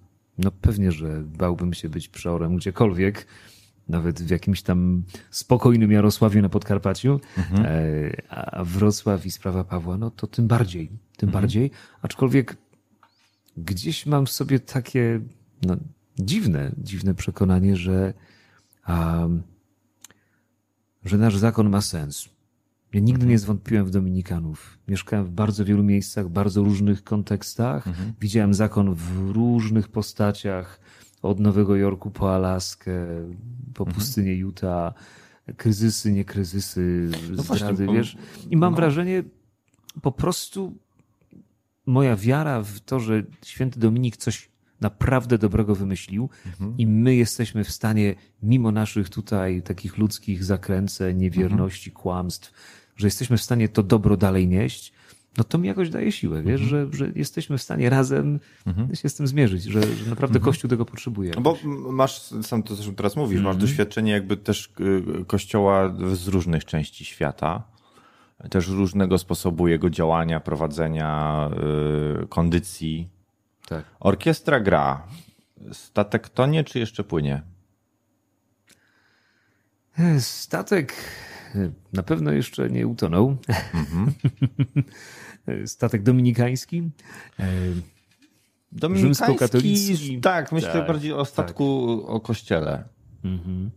[0.45, 3.27] no pewnie, że bałbym się być przeorem gdziekolwiek,
[3.89, 7.67] nawet w jakimś tam spokojnym Jarosławiu na Podkarpaciu, mhm.
[7.67, 11.43] E, a Wrocław i sprawa Pawła, no to tym bardziej, tym mhm.
[11.43, 11.71] bardziej,
[12.03, 12.57] aczkolwiek
[13.57, 15.21] gdzieś mam w sobie takie
[15.63, 15.77] no,
[16.19, 18.15] dziwne, dziwne przekonanie, że,
[18.89, 19.43] um,
[21.05, 22.29] że nasz zakon ma sens.
[22.93, 24.79] Ja nigdy nie zwątpiłem w Dominikanów.
[24.89, 27.87] Mieszkałem w bardzo wielu miejscach, bardzo różnych kontekstach.
[27.87, 28.13] Mhm.
[28.21, 30.81] Widziałem zakon w różnych postaciach,
[31.23, 32.93] od Nowego Jorku po Alaskę,
[33.75, 33.95] po mhm.
[33.95, 34.95] pustynię Utah,
[35.57, 38.17] kryzysy, nie kryzysy, no zdrady, właśnie, wiesz.
[38.51, 38.77] I mam no.
[38.77, 39.23] wrażenie
[40.03, 40.77] po prostu
[41.87, 46.75] moja wiara w to, że święty Dominik coś naprawdę dobrego wymyślił mhm.
[46.79, 52.03] i my jesteśmy w stanie, mimo naszych tutaj takich ludzkich zakręceń, niewierności, mhm.
[52.03, 52.53] kłamstw,
[52.97, 54.93] że jesteśmy w stanie to dobro dalej nieść,
[55.37, 56.93] no to mi jakoś daje siłę, wiesz, mhm.
[56.93, 58.97] że, że jesteśmy w stanie razem mhm.
[58.97, 60.45] się z tym zmierzyć, że, że naprawdę mhm.
[60.45, 61.33] Kościół tego potrzebuje.
[61.41, 61.59] Bo
[61.91, 64.73] masz, sam to zresztą teraz mówisz, masz doświadczenie jakby też
[65.21, 67.63] y, Kościoła z różnych części świata,
[68.51, 71.51] też różnego sposobu jego działania, prowadzenia,
[72.21, 73.09] yy, kondycji.
[73.69, 73.85] Tak.
[74.01, 75.07] Orkiestra gra.
[75.73, 77.43] Statek tonie, czy jeszcze płynie?
[80.19, 80.95] Statek
[81.93, 83.37] na pewno jeszcze nie utonął.
[83.75, 84.13] Mhm.
[85.67, 86.91] Statek dominikański.
[88.73, 92.11] Dominikański, tak, myślę tak, bardziej o statku, tak.
[92.11, 92.85] o kościele.
[93.25, 93.71] Mhm.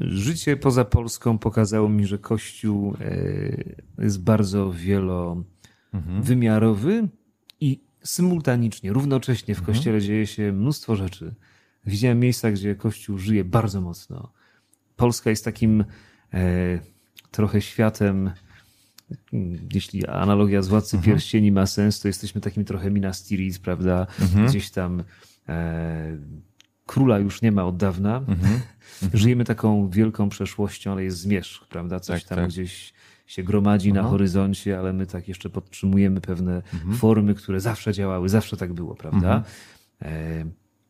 [0.00, 3.16] Życie poza Polską pokazało mi, że Kościół e,
[3.98, 7.08] jest bardzo wielowymiarowy
[7.60, 9.74] i symultanicznie, równocześnie w mhm.
[9.74, 11.34] Kościele dzieje się mnóstwo rzeczy.
[11.86, 14.32] Widziałem miejsca, gdzie Kościół żyje bardzo mocno.
[14.96, 15.84] Polska jest takim
[17.30, 18.30] trochę światem,
[19.74, 21.12] jeśli analogia z Władcy mhm.
[21.12, 24.06] Pierścieni ma sens, to jesteśmy takimi trochę Minas Tirith, prawda?
[24.20, 24.46] Mhm.
[24.46, 25.04] Gdzieś tam
[25.48, 26.18] e,
[26.86, 28.16] króla już nie ma od dawna.
[28.16, 28.36] Mhm.
[28.36, 28.60] mhm.
[29.14, 32.00] Żyjemy taką wielką przeszłością, ale jest zmierzch, prawda?
[32.00, 32.48] Coś tak, tam tak.
[32.48, 32.92] gdzieś
[33.26, 36.94] się gromadzi na horyzoncie, ale my tak jeszcze podtrzymujemy pewne mhm.
[36.94, 39.36] formy, które zawsze działały, zawsze tak było, prawda?
[39.36, 39.44] Mhm.
[40.02, 40.44] E,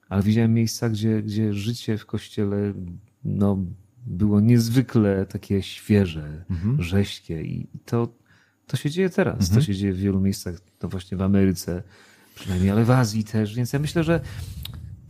[0.08, 2.72] ale widziałem miejsca, gdzie, gdzie życie w kościele
[3.24, 3.58] no,
[4.06, 6.82] było niezwykle takie świeże, mhm.
[6.82, 8.08] rześkie i to,
[8.66, 9.40] to się dzieje teraz.
[9.40, 9.54] Mhm.
[9.54, 11.82] To się dzieje w wielu miejscach, to właśnie w Ameryce
[12.34, 14.20] przynajmniej, ale w Azji też, więc ja myślę, że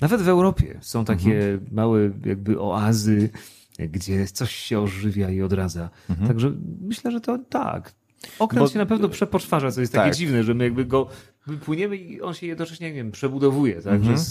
[0.00, 1.74] nawet w Europie są takie mhm.
[1.74, 3.30] małe jakby oazy,
[3.78, 5.90] gdzie coś się ożywia i odradza.
[6.10, 6.28] Mhm.
[6.28, 7.94] Także myślę, że to tak.
[8.38, 10.04] Okręt Bo, się na pewno przepoczwarza, co jest tak.
[10.04, 11.06] takie dziwne, że my jakby go
[11.46, 13.94] wypłyniemy i on się jednocześnie, nie wiem, przebudowuje, tak?
[13.94, 14.16] Mhm.
[14.16, 14.24] Że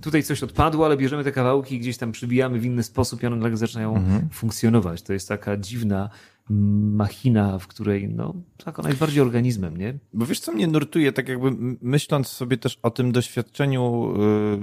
[0.00, 3.26] tutaj coś odpadło, ale bierzemy te kawałki i gdzieś tam przybijamy w inny sposób i
[3.26, 4.28] one nagle zaczynają mhm.
[4.32, 5.02] funkcjonować.
[5.02, 6.10] To jest taka dziwna
[6.50, 8.34] machina, w której, no,
[8.64, 9.98] tak, ona jest bardziej organizmem, nie?
[10.12, 11.50] Bo wiesz, co mnie nurtuje, tak jakby
[11.82, 14.14] myśląc sobie też o tym doświadczeniu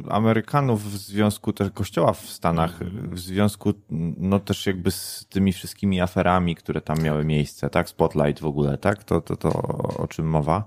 [0.07, 2.79] y, Amerykanów w związku też kościoła w Stanach,
[3.11, 3.73] w związku,
[4.17, 7.89] no też jakby z tymi wszystkimi aferami, które tam miały miejsce, tak?
[7.89, 9.03] Spotlight w ogóle, tak?
[9.03, 9.49] To, to, to
[9.97, 10.63] o czym mowa.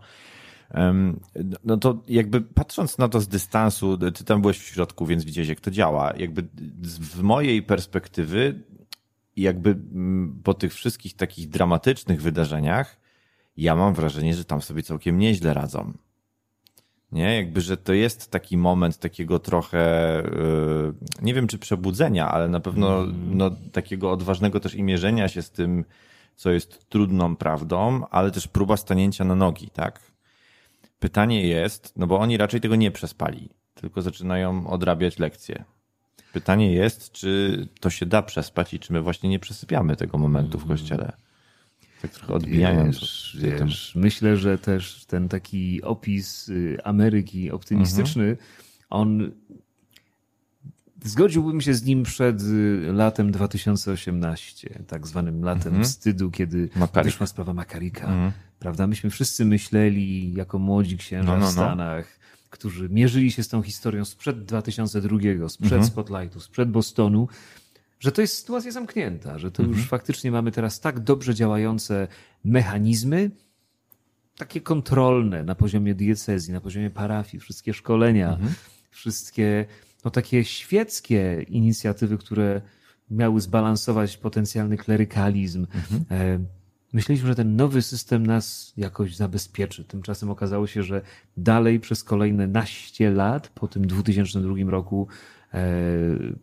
[1.64, 5.48] No to jakby patrząc na to z dystansu, ty tam byłeś w środku, więc widziałeś
[5.48, 6.12] jak to działa.
[6.16, 6.48] Jakby
[7.00, 8.62] w mojej perspektywy,
[9.40, 13.00] jakby mm, po tych wszystkich takich dramatycznych wydarzeniach,
[13.56, 15.92] ja mam wrażenie, że tam sobie całkiem nieźle radzą.
[17.12, 22.48] Nie, jakby, że to jest taki moment takiego trochę, yy, nie wiem czy przebudzenia, ale
[22.48, 23.36] na pewno mm.
[23.36, 25.84] no, takiego odważnego też imierzenia się z tym,
[26.36, 30.00] co jest trudną prawdą, ale też próba stanięcia na nogi, tak?
[30.98, 35.64] Pytanie jest, no bo oni raczej tego nie przespali, tylko zaczynają odrabiać lekcje.
[36.32, 40.58] Pytanie jest, czy to się da przespać i czy my właśnie nie przesypiamy tego momentu
[40.58, 41.12] w kościele.
[42.02, 43.00] Tak trochę odbijając.
[43.00, 48.46] Wiesz, wiesz, myślę, że też ten taki opis y, Ameryki optymistyczny, mhm.
[48.90, 49.30] on
[51.04, 55.84] Zgodziłbym się z nim przed y, latem 2018, tak zwanym latem mhm.
[55.84, 57.12] wstydu, kiedy Makarik.
[57.12, 58.06] wyszła sprawa Makarika.
[58.06, 58.32] Mhm.
[58.58, 58.86] Prawda?
[58.86, 61.46] Myśmy wszyscy myśleli, jako młodzi księża no, no, no.
[61.46, 62.18] w Stanach,
[62.50, 65.84] którzy mierzyli się z tą historią sprzed 2002, sprzed mhm.
[65.84, 67.28] Spotlightu, sprzed Bostonu,
[68.00, 69.88] że to jest sytuacja zamknięta, że to już mhm.
[69.88, 72.08] faktycznie mamy teraz tak dobrze działające
[72.44, 73.30] mechanizmy,
[74.36, 78.54] takie kontrolne na poziomie diecezji, na poziomie parafii, wszystkie szkolenia, mhm.
[78.90, 79.66] wszystkie
[80.04, 82.60] no, takie świeckie inicjatywy, które
[83.10, 85.66] miały zbalansować potencjalny klerykalizm.
[85.74, 86.46] Mhm.
[86.92, 89.84] Myśleliśmy, że ten nowy system nas jakoś zabezpieczy.
[89.84, 91.02] Tymczasem okazało się, że
[91.36, 95.08] dalej przez kolejne naście lat, po tym 2002 roku,
[95.54, 95.60] e,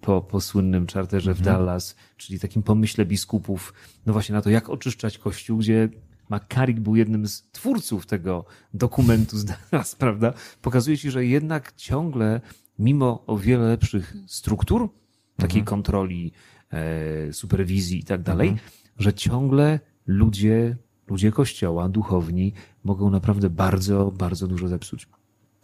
[0.01, 1.57] po, po słynnym czarterze w mhm.
[1.57, 3.73] Dallas, czyli takim pomyśle biskupów,
[4.05, 5.89] no właśnie na to, jak oczyszczać kościół, gdzie
[6.29, 10.33] McCarrick był jednym z twórców tego dokumentu z Dallas, prawda?
[10.61, 12.41] Pokazuje ci, że jednak ciągle
[12.79, 14.89] mimo o wiele lepszych struktur,
[15.37, 15.65] takiej mhm.
[15.65, 16.31] kontroli,
[16.71, 18.69] e, superwizji i tak dalej, mhm.
[18.97, 25.07] że ciągle ludzie, ludzie kościoła, duchowni mogą naprawdę bardzo, bardzo dużo zepsuć.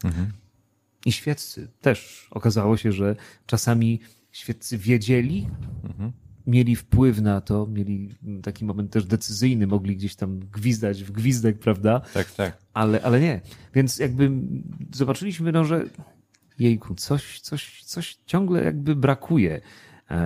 [0.04, 0.32] Mhm.
[1.06, 2.28] I świeccy też.
[2.32, 3.16] Okazało się, że
[3.46, 4.00] czasami
[4.32, 5.48] świeccy wiedzieli,
[5.84, 6.12] mhm.
[6.48, 11.60] mieli wpływ na to, mieli taki moment też decyzyjny, mogli gdzieś tam gwizdać w gwizdek,
[11.60, 12.02] prawda?
[12.14, 12.58] Tak, tak.
[12.74, 13.42] Ale, ale nie.
[13.74, 14.32] Więc jakby
[14.94, 15.86] zobaczyliśmy, no, że
[16.60, 19.62] jejku, coś, coś, coś ciągle jakby brakuje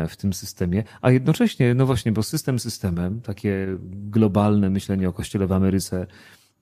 [0.09, 5.47] w tym systemie, a jednocześnie, no właśnie, bo system systemem, takie globalne myślenie o Kościele
[5.47, 6.07] w Ameryce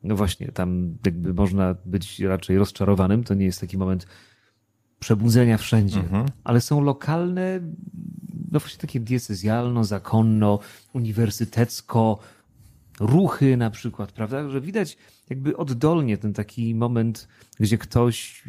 [0.06, 3.24] no właśnie, tam jakby można być raczej rozczarowanym.
[3.24, 4.08] To nie jest taki moment
[5.00, 6.26] przebudzenia wszędzie, mhm.
[6.44, 7.60] ale są lokalne,
[8.52, 10.60] no właśnie takie diecezjalno, zakonno,
[10.94, 12.20] uniwersytecko,
[13.00, 14.50] ruchy na przykład, prawda?
[14.50, 14.98] Że widać
[15.30, 17.28] jakby oddolnie ten taki moment,
[17.60, 18.44] gdzie ktoś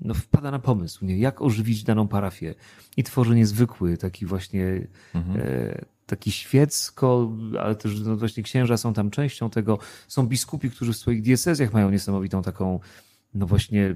[0.00, 1.18] no, wpada na pomysł, nie?
[1.18, 2.54] jak ożywić daną parafię
[2.96, 5.40] i tworzy niezwykły taki właśnie mhm.
[5.40, 9.78] e, taki świecko, ale też no, właśnie księża są tam częścią tego.
[10.08, 12.80] Są biskupi, którzy w swoich diecezjach mają niesamowitą taką
[13.34, 13.94] no właśnie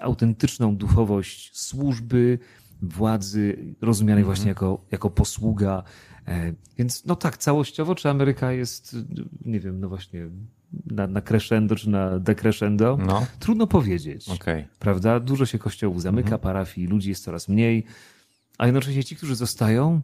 [0.00, 2.38] autentyczną duchowość służby,
[2.82, 4.36] władzy, rozumianej mhm.
[4.36, 5.82] właśnie jako, jako posługa.
[6.28, 8.96] E, więc no tak, całościowo, czy Ameryka jest,
[9.44, 10.28] nie wiem, no właśnie
[10.86, 12.98] na, na crescendo czy na decrescendo?
[13.06, 13.26] No.
[13.38, 14.28] Trudno powiedzieć.
[14.28, 14.68] Okay.
[14.78, 15.20] Prawda?
[15.20, 16.40] Dużo się kościołów zamyka, mhm.
[16.40, 17.84] parafii, ludzi jest coraz mniej,
[18.58, 20.00] a jednocześnie ci, którzy zostają,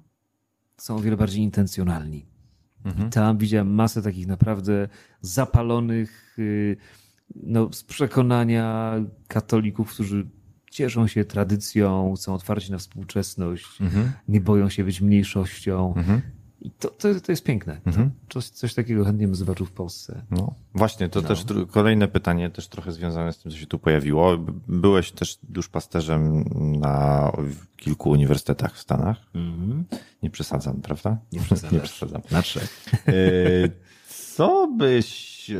[0.76, 2.26] są o wiele bardziej intencjonalni.
[2.84, 3.08] Mhm.
[3.08, 4.88] I tam widziałem masę takich naprawdę
[5.20, 6.76] zapalonych, y,
[7.36, 8.94] no, z przekonania
[9.28, 10.26] katolików, którzy
[10.76, 14.12] cieszą się tradycją, są otwarci na współczesność, mhm.
[14.28, 15.94] nie boją się być mniejszością.
[15.96, 16.20] Mhm.
[16.60, 17.80] I to, to, to jest piękne.
[17.86, 18.10] Mhm.
[18.28, 20.22] Coś, coś takiego chętnie bym zobaczył w Polsce.
[20.30, 21.28] No, właśnie, to no.
[21.28, 24.38] też kolejne pytanie, też trochę związane z tym, co się tu pojawiło.
[24.68, 26.44] Byłeś też duszpasterzem
[26.80, 27.32] na
[27.76, 29.16] kilku uniwersytetach w Stanach.
[29.34, 29.84] Mhm.
[30.22, 31.18] Nie przesadzam, prawda?
[31.32, 31.72] Nie przesadzam.
[31.74, 32.22] Nie przesadzam.
[32.30, 32.84] Na trzech.
[33.08, 33.12] E,
[34.08, 35.50] co byś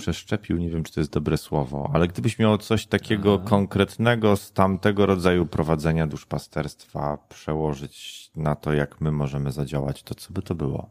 [0.00, 3.44] przeszczepił, nie wiem, czy to jest dobre słowo, ale gdybyś miał coś takiego Aha.
[3.48, 10.32] konkretnego z tamtego rodzaju prowadzenia duszpasterstwa przełożyć na to, jak my możemy zadziałać, to co
[10.32, 10.90] by to było?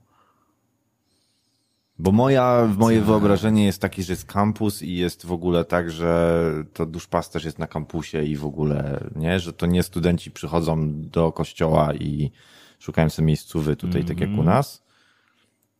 [2.00, 6.44] Bo moja, moje wyobrażenie jest takie, że jest kampus i jest w ogóle tak, że
[6.74, 9.40] to duszpasterz jest na kampusie i w ogóle, nie?
[9.40, 12.32] Że to nie studenci przychodzą do kościoła i
[12.80, 14.08] szukają sobie miejscówy tutaj, mm -hmm.
[14.08, 14.48] tak jak u mhm.
[14.48, 14.89] nas,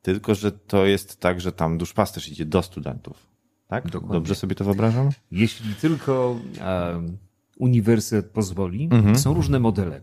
[0.02, 3.28] tylko, że to jest tak, że tam duszpasterz idzie do studentów.
[3.68, 3.88] Tak?
[3.88, 4.14] Dokładnie.
[4.14, 5.10] Dobrze sobie to wyobrażam?
[5.32, 6.40] Jeśli tylko
[6.92, 7.18] um,
[7.58, 9.16] uniwersytet pozwoli, mhm.
[9.16, 10.02] są różne modele.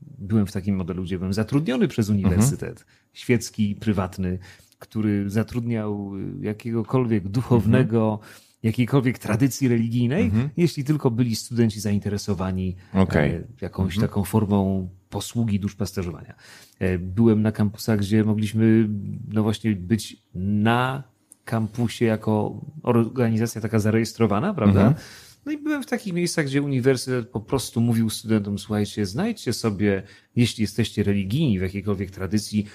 [0.00, 2.86] Byłem w takim modelu, gdzie byłem zatrudniony przez uniwersytet, mhm.
[3.12, 4.38] świecki, prywatny,
[4.78, 8.30] który zatrudniał jakiegokolwiek duchownego, mhm.
[8.62, 10.48] jakiejkolwiek tradycji religijnej, mhm.
[10.56, 13.22] jeśli tylko byli studenci zainteresowani okay.
[13.22, 14.08] E, jakąś mhm.
[14.08, 16.34] taką formą posługi duszpasterzowania.
[16.78, 18.88] E, byłem na kampusach, gdzie mogliśmy
[19.28, 21.02] no właśnie być na
[21.44, 24.80] kampusie jako organizacja taka zarejestrowana, prawda?
[24.80, 25.04] Mhm.
[25.46, 30.02] No i byłem w takich miejscach, gdzie uniwersytet po prostu mówił studentom, słuchajcie, znajdźcie sobie,
[30.36, 32.66] jeśli jesteście religijni w jakiejkolwiek tradycji,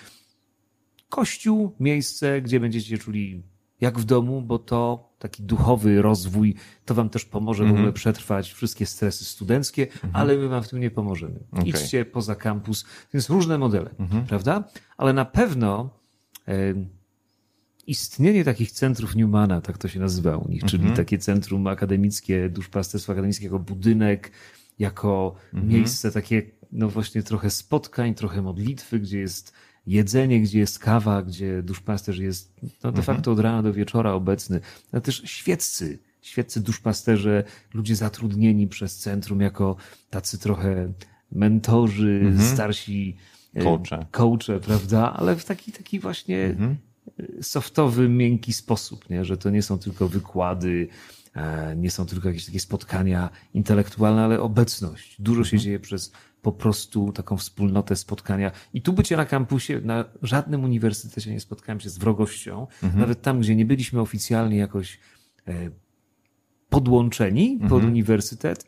[1.09, 3.43] kościół, miejsce, gdzie będziecie czuli
[3.81, 6.55] jak w domu, bo to taki duchowy rozwój,
[6.85, 7.75] to wam też pomoże mm -hmm.
[7.75, 7.93] w ogóle mhm.
[7.93, 10.09] przetrwać wszystkie stresy studenckie, mm -hmm.
[10.13, 11.39] ale my wam w tym nie pomożemy.
[11.51, 11.67] Okay.
[11.67, 14.25] Idźcie poza kampus, więc różne modele, mm -hmm.
[14.25, 14.63] prawda?
[14.97, 15.89] Ale na pewno
[16.47, 16.73] e,
[17.87, 20.95] istnienie takich centrów Newmana, tak to się nazywa u nich, czyli mhm.
[20.95, 24.31] takie centrum akademickie, duszpasterstwo akademickie jako budynek,
[24.79, 25.73] jako mhm.
[25.73, 26.41] miejsce takie,
[26.71, 29.53] no właśnie trochę spotkań, trochę modlitwy, gdzie jest
[29.89, 33.03] jedzenie, gdzie jest kawa, gdzie duszpasterz jest no, de mhm.
[33.03, 34.59] facto od rana do wieczora obecny,
[34.91, 39.75] ale też świeccy, świeccy duszpasterze, ludzie zatrudnieni przez centrum jako
[40.09, 40.93] tacy trochę
[41.31, 42.49] mentorzy, mhm.
[42.49, 43.17] starsi
[43.53, 44.05] e, coache.
[44.11, 45.13] coache, prawda?
[45.13, 46.75] Ale w taki, taki właśnie mhm.
[47.41, 49.25] softowy, miękki sposób, nie?
[49.25, 50.87] że to nie są tylko wykłady,
[51.35, 55.21] e, nie są tylko jakieś takie spotkania intelektualne, ale obecność.
[55.21, 56.11] Dużo się dzieje przez
[56.41, 58.51] po prostu taką wspólnotę spotkania.
[58.73, 62.67] I tu bycie na kampusie, na żadnym uniwersytecie nie spotkałem się z wrogością.
[62.83, 63.01] Mhm.
[63.01, 64.99] Nawet tam, gdzie nie byliśmy oficjalnie jakoś
[65.47, 65.69] e,
[66.69, 67.69] podłączeni mhm.
[67.69, 68.65] pod uniwersytet,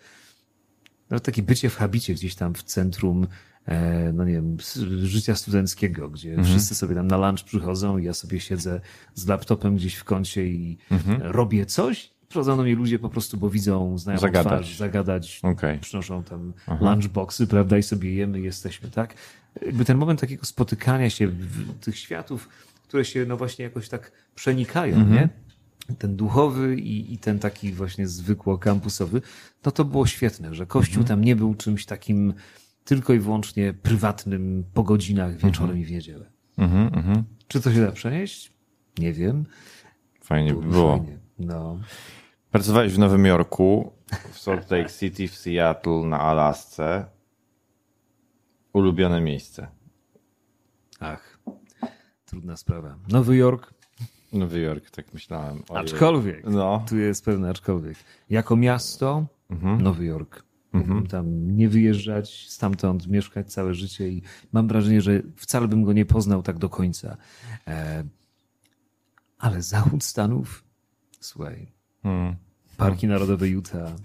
[1.10, 3.28] nawet takie bycie w habicie gdzieś tam w centrum
[3.66, 4.58] e, no nie wiem,
[5.04, 6.48] życia studenckiego, gdzie mhm.
[6.48, 8.82] wszyscy sobie tam na lunch przychodzą i ja sobie siedzę
[9.14, 11.22] z laptopem gdzieś w kącie i mhm.
[11.22, 14.46] robię coś Przychodzą do mnie ludzie po prostu, bo widzą, znają zagadać.
[14.46, 15.80] twarz, zagadać, okay.
[15.80, 16.92] przynoszą tam Aha.
[16.92, 19.14] lunchboxy, prawda, i sobie jemy, jesteśmy, tak?
[19.66, 21.32] Jakby ten moment takiego spotykania się
[21.82, 22.50] tych światów,
[22.88, 25.14] które się no właśnie jakoś tak przenikają, mhm.
[25.14, 25.30] nie?
[25.96, 29.22] Ten duchowy i, i ten taki właśnie zwykło kampusowy,
[29.66, 31.08] no to było świetne, że Kościół mhm.
[31.08, 32.34] tam nie był czymś takim
[32.86, 35.80] tylko i wyłącznie prywatnym po godzinach wieczorem mhm.
[35.80, 36.26] i w niedzielę.
[36.58, 37.24] Mhm, mhm.
[37.48, 38.52] Czy to się da przenieść?
[39.00, 39.46] Nie wiem.
[40.22, 40.98] Fajnie by było.
[40.98, 41.18] Fajnie.
[41.40, 41.80] No.
[42.52, 43.92] Pracowałeś w Nowym Jorku,
[44.32, 47.06] w Salt Lake City, w Seattle, na Alasce.
[48.74, 49.68] Ulubione miejsce.
[51.00, 51.40] Ach,
[52.26, 52.96] trudna sprawa.
[53.08, 53.74] Nowy Jork.
[54.34, 55.64] Nowy Jork, tak myślałem.
[55.70, 55.84] Ojej.
[55.84, 56.86] Aczkolwiek, no.
[56.90, 57.98] tu jest pewne aczkolwiek.
[58.30, 59.82] Jako miasto, mhm.
[59.82, 60.44] Nowy Jork.
[60.74, 61.08] Mhm.
[61.08, 64.22] Tam nie wyjeżdżać, stamtąd mieszkać całe życie i
[64.52, 67.18] mam wrażenie, że wcale bym go nie poznał tak do końca.
[67.68, 68.04] E,
[69.38, 70.64] Ale zachód Stanów,
[71.20, 71.72] słuchaj,
[72.04, 72.36] hmm.
[72.78, 73.96] Parki Narodowe Utah,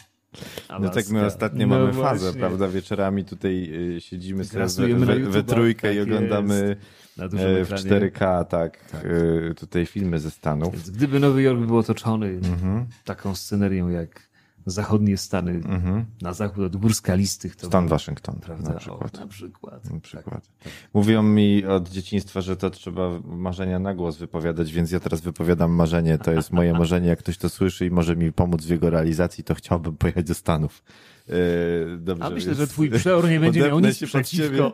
[0.69, 0.79] Alaska.
[0.79, 2.19] No tak my ostatnio no mamy właśnie.
[2.21, 2.69] fazę, prawda?
[2.69, 6.77] Wieczorami tutaj y, siedzimy sobie we, we, we trójkę tak i oglądamy
[7.19, 9.05] e, w 4K, tak, tak.
[9.05, 10.73] Y, tutaj filmy ze Stanów.
[10.73, 12.87] Więc gdyby Nowy Jork był otoczony mhm.
[13.05, 14.26] taką scenerią jak
[14.67, 16.05] zachodnie Stany, mhm.
[16.23, 17.57] na zachód od gór skalistych.
[17.57, 18.73] To Stan Waszyngton prawda?
[18.73, 19.17] na przykład.
[19.17, 19.91] O, na przykład.
[19.91, 20.49] Na przykład.
[20.59, 20.73] Tak.
[20.95, 25.71] Mówią mi od dzieciństwa, że to trzeba marzenia na głos wypowiadać, więc ja teraz wypowiadam
[25.71, 26.19] marzenie.
[26.19, 27.09] To jest moje marzenie.
[27.09, 30.35] Jak ktoś to słyszy i może mi pomóc w jego realizacji, to chciałbym pojechać do
[30.35, 30.83] Stanów.
[31.29, 34.73] Yy, dobrze, A myślę, że twój przeor nie będzie miał nic przeciwko.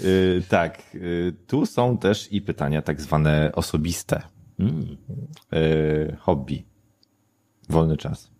[0.00, 0.94] yy, tak.
[0.94, 4.22] Yy, tu są też i pytania tak zwane osobiste.
[4.58, 4.96] Mm.
[5.52, 6.75] Yy, hobby.
[7.68, 8.30] Wolny czas.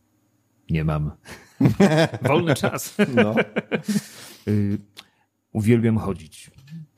[0.71, 1.11] Nie mam.
[2.29, 2.97] Wolny czas.
[3.15, 3.35] No.
[4.49, 4.79] Y,
[5.53, 6.51] uwielbiam chodzić.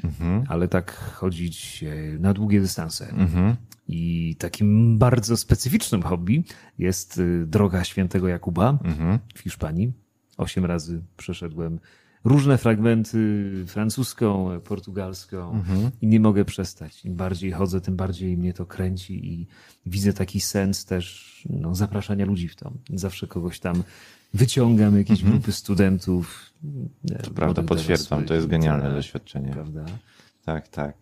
[0.04, 0.44] Mhm.
[0.48, 3.08] Ale tak chodzić e, na długie dystanse.
[3.08, 3.56] Mhm.
[3.88, 6.44] I takim bardzo specyficznym hobby
[6.78, 9.18] jest y, droga świętego Jakuba mhm.
[9.34, 9.92] w Hiszpanii.
[10.36, 11.80] Osiem razy przeszedłem
[12.24, 15.90] różne fragmenty francuską, portugalską mhm.
[16.00, 17.04] i nie mogę przestać.
[17.04, 19.46] Im bardziej chodzę, tym bardziej mnie to kręci i
[19.86, 22.72] widzę taki sens też no, zapraszania ludzi w to.
[22.94, 23.82] Zawsze kogoś tam
[24.34, 25.32] wyciągam, jakieś mhm.
[25.32, 26.52] grupy studentów.
[27.24, 29.52] To prawda, potwierdzam, to jest genialne tak, doświadczenie.
[29.52, 29.84] Prawda?
[30.44, 30.96] Tak, tak.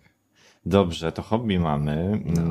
[0.66, 2.22] Dobrze, to hobby mamy.
[2.24, 2.42] No.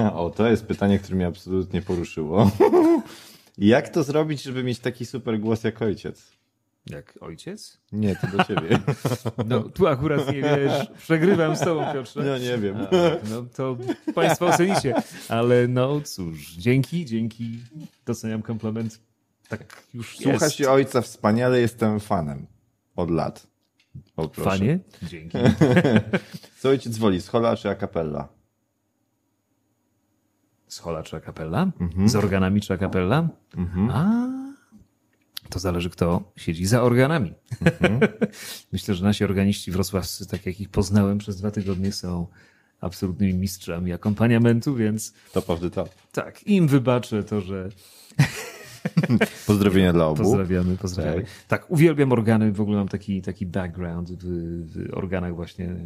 [0.00, 0.14] no.
[0.20, 2.50] o, to jest pytanie, które mnie absolutnie poruszyło.
[3.58, 6.32] Jak to zrobić, żeby mieć taki super głos jak ojciec?
[6.86, 7.80] Jak ojciec?
[7.92, 8.78] Nie, to do ciebie.
[9.48, 12.22] No, tu akurat nie wiesz, przegrywam z tobą, Piotrze.
[12.22, 12.76] No nie wiem.
[12.76, 12.88] A,
[13.30, 13.76] no to
[14.14, 14.94] państwo ocenicie.
[15.28, 17.60] Ale no cóż, dzięki, dzięki.
[18.06, 19.00] Doceniam komplement.
[19.48, 20.56] Tak już Słucha jest.
[20.56, 22.46] się ojca wspaniale, jestem fanem.
[22.96, 23.46] Od lat.
[24.16, 24.78] O, Fanie?
[25.02, 25.38] Dzięki.
[26.60, 28.28] Co ojciec woli, schola czy akapella?
[30.68, 31.72] Schola czy akapella?
[31.80, 32.08] Mhm.
[32.08, 33.28] Z organami czy akapella?
[33.56, 33.90] Mhm.
[33.90, 34.28] A
[35.48, 37.34] to zależy, kto siedzi za organami.
[37.60, 38.00] Mhm.
[38.72, 42.26] Myślę, że nasi organiści wrocławscy, tak jak ich poznałem przez dwa tygodnie, są
[42.80, 45.14] absolutnymi mistrzami akompaniamentu, więc.
[45.34, 45.88] Of the top.
[46.12, 47.68] Tak, im wybaczę to, że.
[49.46, 50.22] Pozdrowienia dla obu.
[50.22, 51.22] Pozdrawiamy, pozdrawiamy.
[51.22, 51.30] Tak.
[51.48, 54.24] tak, uwielbiam organy, w ogóle mam taki, taki background w,
[54.72, 55.76] w organach właśnie.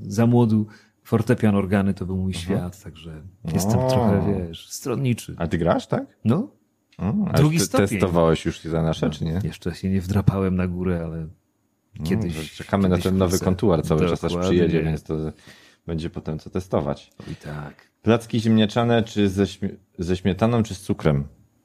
[0.00, 0.66] Za młodu
[1.04, 2.44] fortepian, organy to był mój mhm.
[2.44, 3.22] świat, także
[3.54, 3.88] jestem o.
[3.88, 5.34] trochę, wiesz, stronniczy.
[5.38, 6.04] A ty grasz, tak?
[6.24, 6.48] No,
[6.98, 7.88] a Drugi ty stopień.
[7.88, 9.40] Testowałeś już za nasze, no, czy nie?
[9.44, 11.26] Jeszcze się nie wdrapałem na górę, ale
[12.04, 12.36] kiedyś.
[12.36, 14.28] No, czekamy kiedyś na ten nowy kontuar cały Dokładnie.
[14.28, 15.14] czas, aż przyjedzie, więc to
[15.86, 17.10] będzie potem co testować.
[17.32, 17.74] I tak.
[18.02, 19.68] Placki ziemniaczane czy ze, śmie
[19.98, 21.24] ze śmietaną, czy z cukrem?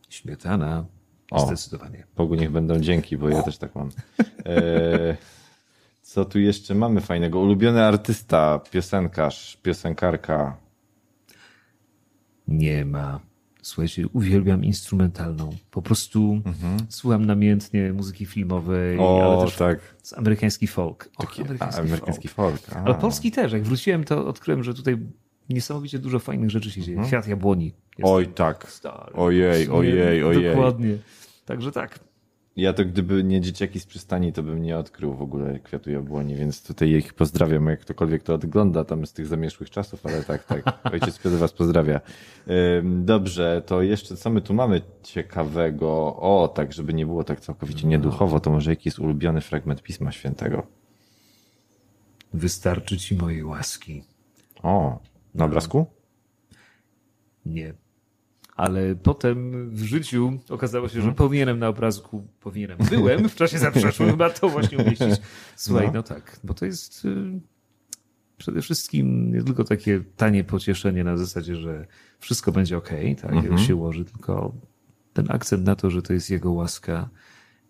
[0.10, 0.86] Śmietana.
[1.32, 2.04] O, Zdecydowanie.
[2.16, 3.90] Bogu niech będą dzięki, bo ja też tak mam.
[4.46, 5.18] E,
[6.02, 7.40] co tu jeszcze mamy fajnego?
[7.40, 10.58] Ulubiony artysta, piosenkarz, piosenkarka.
[12.48, 13.20] Nie ma.
[13.62, 15.49] Słuchajcie, uwielbiam instrumentalną.
[15.72, 16.78] Po prostu mhm.
[16.89, 19.95] słucham namiętnie muzyki filmowej, o, ale też tak.
[20.16, 21.10] amerykański folk.
[21.18, 22.62] Och, Taki, amerykański, a, amerykański folk.
[22.62, 22.78] folk.
[22.86, 23.51] Ale polski też.
[23.53, 24.97] Jak wróciłem, to odkryłem, że tutaj
[25.49, 26.97] niesamowicie dużo fajnych rzeczy się dzieje.
[26.97, 27.07] Mhm.
[27.07, 27.74] Kwiat jabłoni.
[28.03, 28.72] Oj, tak.
[28.72, 30.55] Stary, ojej, ojej, ojej.
[30.55, 30.97] Dokładnie.
[31.45, 31.99] Także tak.
[32.60, 36.36] Ja to gdyby nie dzieciaki z przystani, to bym nie odkrył w ogóle kwiatu jabłoni,
[36.36, 40.43] więc tutaj ich pozdrawiam, jak ktokolwiek to ogląda tam z tych zamieszłych czasów, ale tak,
[40.43, 40.64] tak.
[40.93, 42.01] Ojciec Piotr was pozdrawia.
[42.84, 46.16] Dobrze, to jeszcze co my tu mamy ciekawego?
[46.16, 50.68] O, tak, żeby nie było tak całkowicie nieduchowo, to może jakiś ulubiony fragment Pisma Świętego?
[52.34, 54.03] Wystarczy ci mojej łaski.
[54.64, 54.99] O,
[55.36, 55.86] na obrazku?
[57.45, 57.74] Nie
[58.60, 61.16] ale potem w życiu okazało się, że mhm.
[61.16, 65.22] powinienem na obrazku, powinienem, byłem w czasie zaprzeszłym chyba to właśnie umieścić.
[65.55, 67.39] Słuchaj, no, no tak, bo to jest y,
[68.38, 71.88] przede wszystkim nie tylko takie tanie pocieszenie na zasadzie, że
[72.20, 72.89] wszystko będzie ok,
[73.22, 73.51] tak, mhm.
[73.51, 74.53] jak się ułoży, tylko
[75.14, 77.10] ten akcent na to, że to jest jego łaska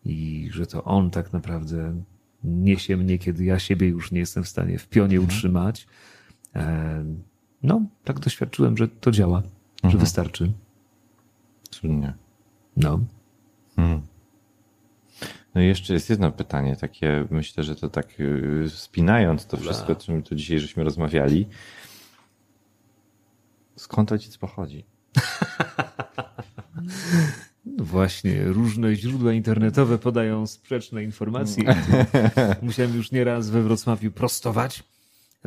[0.06, 2.04] i że to on tak naprawdę
[2.44, 5.24] niesie mnie, kiedy ja siebie już nie jestem w stanie w pionie mhm.
[5.24, 5.88] utrzymać.
[6.56, 7.06] E,
[7.64, 9.42] no, tak doświadczyłem, że to działa,
[9.84, 10.00] że mhm.
[10.00, 10.54] wystarczy.
[11.72, 12.14] Cudnie.
[12.78, 13.00] No.
[13.76, 14.02] Hmm.
[15.56, 19.94] No i jeszcze jest jedno pytanie, takie myślę, że to tak y, spinając to wszystko,
[19.94, 21.48] o czym tu dzisiaj żeśmy rozmawiali.
[23.76, 24.86] Skąd ojciec pochodzi?
[27.66, 31.76] No właśnie, różne źródła internetowe podają sprzeczne informacje.
[32.62, 34.84] Musiałem już nieraz we Wrocławiu prostować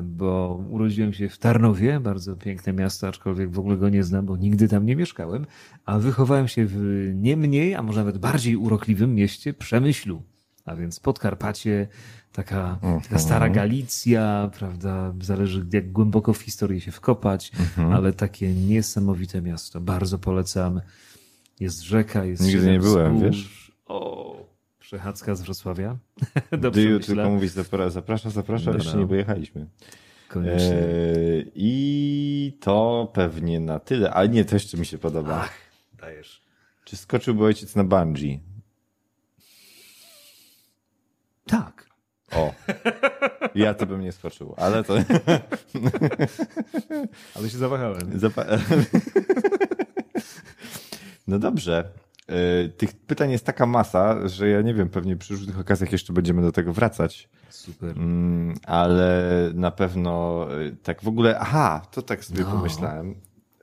[0.02, 4.36] bo urodziłem się w Tarnowie, bardzo piękne miasto, aczkolwiek w ogóle go nie znam, bo
[4.36, 5.46] nigdy tam nie mieszkałem,
[5.84, 10.22] a wychowałem się w nie mniej, a może nawet bardziej urokliwym mieście Przemyślu.
[10.64, 11.88] A więc Podkarpacie,
[12.32, 15.14] taka, taka stara Galicja, prawda?
[15.20, 17.52] Zależy jak głęboko w historię się wkopać,
[17.92, 19.80] ale takie niesamowite miasto.
[19.80, 20.80] Bardzo polecam.
[21.60, 23.30] Jest rzeka, jest Nigdy nie byłem, wzgórz.
[23.36, 23.72] wiesz?
[23.86, 24.41] O,
[24.96, 25.96] przechadzka z Wrocławia.
[26.58, 29.00] Do Dyju tylko mówić zapra- zaprasza, zaprasza, No, jeszcze no.
[29.00, 29.66] nie pojechaliśmy.
[30.28, 30.72] Koniecznie.
[30.76, 34.10] Eee, I to pewnie na tyle.
[34.10, 35.40] Ale nie, to jeszcze mi się podoba.
[35.44, 35.52] Ach,
[36.00, 36.42] dajesz.
[36.84, 38.40] Czy skoczyłby ojciec na bungee?
[41.46, 41.86] Tak.
[42.32, 42.54] O.
[43.54, 44.94] Ja to bym nie skoczył, ale to.
[47.34, 48.18] Ale się zawahałem.
[48.18, 48.46] Zapa-
[51.28, 51.88] No dobrze.
[52.32, 56.12] E, Tych pytań jest taka masa, że ja nie wiem, pewnie przy różnych okazjach jeszcze
[56.12, 57.28] będziemy do tego wracać.
[57.50, 57.90] Super.
[57.98, 62.50] Mm, ale na pewno e, tak w ogóle, aha, to tak sobie No.
[62.50, 63.14] pomyślałem.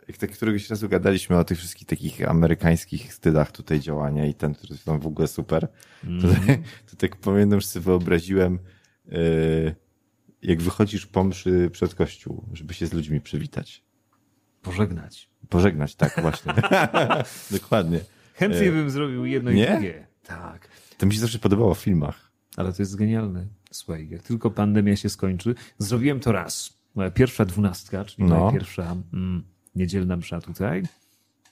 [0.07, 4.53] Jak tak któregoś razu gadaliśmy o tych wszystkich takich amerykańskich stylach tutaj działania i ten,
[4.55, 5.67] który są w ogóle super,
[6.21, 6.27] to,
[6.91, 8.59] to tak pamiętam, że sobie wyobraziłem,
[9.11, 9.15] e,
[10.41, 13.83] jak wychodzisz po mszy przed kościół, żeby się z ludźmi przywitać.
[14.61, 15.29] Pożegnać.
[15.49, 16.53] Pożegnać, tak, właśnie.
[17.59, 17.99] Dokładnie.
[18.39, 19.63] Chętnie bym zrobił jedno nie?
[19.63, 20.07] i drugie.
[20.23, 20.67] Tak.
[20.97, 22.31] To mi się zawsze podobało w filmach.
[22.57, 23.47] Ale to jest genialne.
[23.71, 26.73] Słuchaj, jak tylko pandemia się skończy, zrobiłem to raz.
[26.95, 28.39] Moja pierwsza dwunastka, czyli No.
[28.39, 29.43] moja pierwsza mm,
[29.75, 30.83] niedzielna msza tutaj.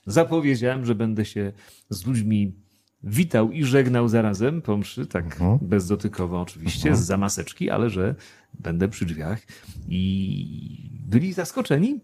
[0.06, 1.52] Zapowiedziałem, że będę się
[1.90, 2.54] z ludźmi
[3.02, 5.58] witał i żegnał zarazem po mszy, tak Mhm.
[5.62, 8.14] bezdotykowo oczywiście, z za maseczki, ale że
[8.60, 9.42] będę przy drzwiach.
[9.88, 12.00] I byli zaskoczeni.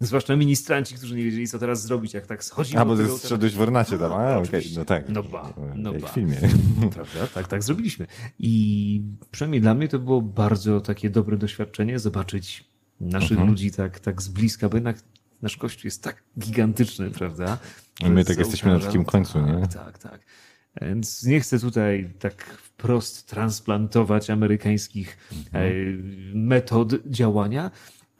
[0.00, 2.80] Zwłaszcza ministranci, którzy nie wiedzieli, co teraz zrobić, jak tak schodzimy.
[2.80, 4.12] A, bo ty zszedłeś w ornacie tam.
[4.12, 4.78] A, okej, oczywiście.
[4.78, 5.08] no tak.
[5.08, 6.08] No ba, no jak ba.
[6.08, 6.36] w filmie.
[6.94, 7.26] Prawda?
[7.34, 8.06] Tak, tak zrobiliśmy.
[8.38, 12.64] I przynajmniej dla mnie to było bardzo takie dobre doświadczenie, zobaczyć
[13.00, 13.48] naszych Mhm.
[13.50, 14.96] ludzi tak, tak z bliska, bo jednak
[15.42, 17.58] nasz kościół jest tak gigantyczny, prawda?
[18.02, 19.60] No my tak jesteśmy na takim końcu, nie?
[19.60, 20.20] Tak, tak, tak.
[20.82, 25.64] Więc nie chcę tutaj tak wprost transplantować amerykańskich Mhm.
[25.64, 25.74] e,
[26.38, 27.70] metod działania,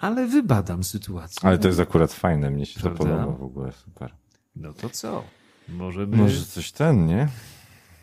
[0.05, 1.49] ale wybadam sytuację.
[1.49, 2.99] Ale to jest akurat fajne, mnie się Prawda?
[2.99, 4.15] to podoba w ogóle, super.
[4.57, 5.25] No to co?
[5.69, 6.17] Możemy...
[6.17, 7.29] Może coś ten, nie?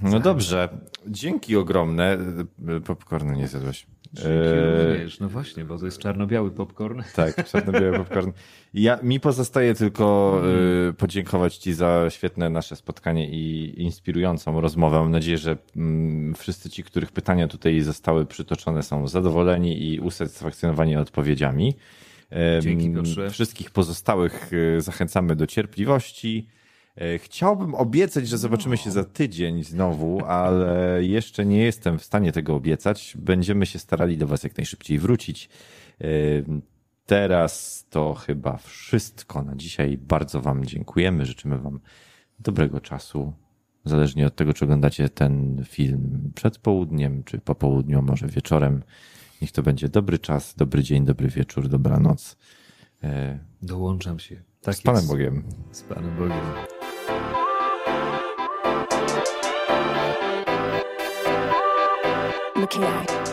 [0.02, 0.70] No dobrze,
[1.08, 2.18] dzięki ogromne.
[2.86, 3.88] Popcornu nie zjadłeś.
[4.20, 5.20] E, również.
[5.20, 7.02] No właśnie, bo to jest czarno-biały popcorn.
[7.16, 8.32] Tak, czarno-biały popcorn.
[8.74, 10.42] Ja, mi pozostaje tylko
[10.90, 15.00] y, podziękować Ci za świetne nasze spotkanie i inspirującą rozmowę.
[15.00, 20.96] Mam nadzieję, że mm, wszyscy ci, których pytania tutaj zostały przytoczone, są zadowoleni i usatysfakcjonowani
[20.96, 21.76] odpowiedziami.
[22.30, 23.30] Em, Dzięki, Piotrze.
[23.30, 26.48] Wszystkich pozostałych zachęcamy do cierpliwości.
[26.96, 32.32] E, Chciałbym obiecać, że zobaczymy się za tydzień znowu, ale jeszcze nie jestem w stanie
[32.32, 33.18] tego obiecać.
[33.20, 35.50] Będziemy się starali do Was jak najszybciej wrócić.
[36.02, 36.06] E,
[37.06, 39.98] Teraz to chyba wszystko na dzisiaj.
[39.98, 41.26] Bardzo Wam dziękujemy.
[41.26, 41.80] Życzymy Wam
[42.40, 43.34] dobrego czasu.
[43.86, 48.84] Zależnie od tego, czy oglądacie ten film przed południem, czy po południu, może wieczorem.
[49.42, 52.38] Niech to będzie dobry czas, dobry dzień, dobry wieczór, dobranoc.
[53.04, 54.42] E, Dołączam się.
[54.62, 55.08] Tak Z Panem.
[55.08, 55.44] Bogiem.
[55.72, 56.81] Z Panem Bogiem.
[62.72, 63.31] Here.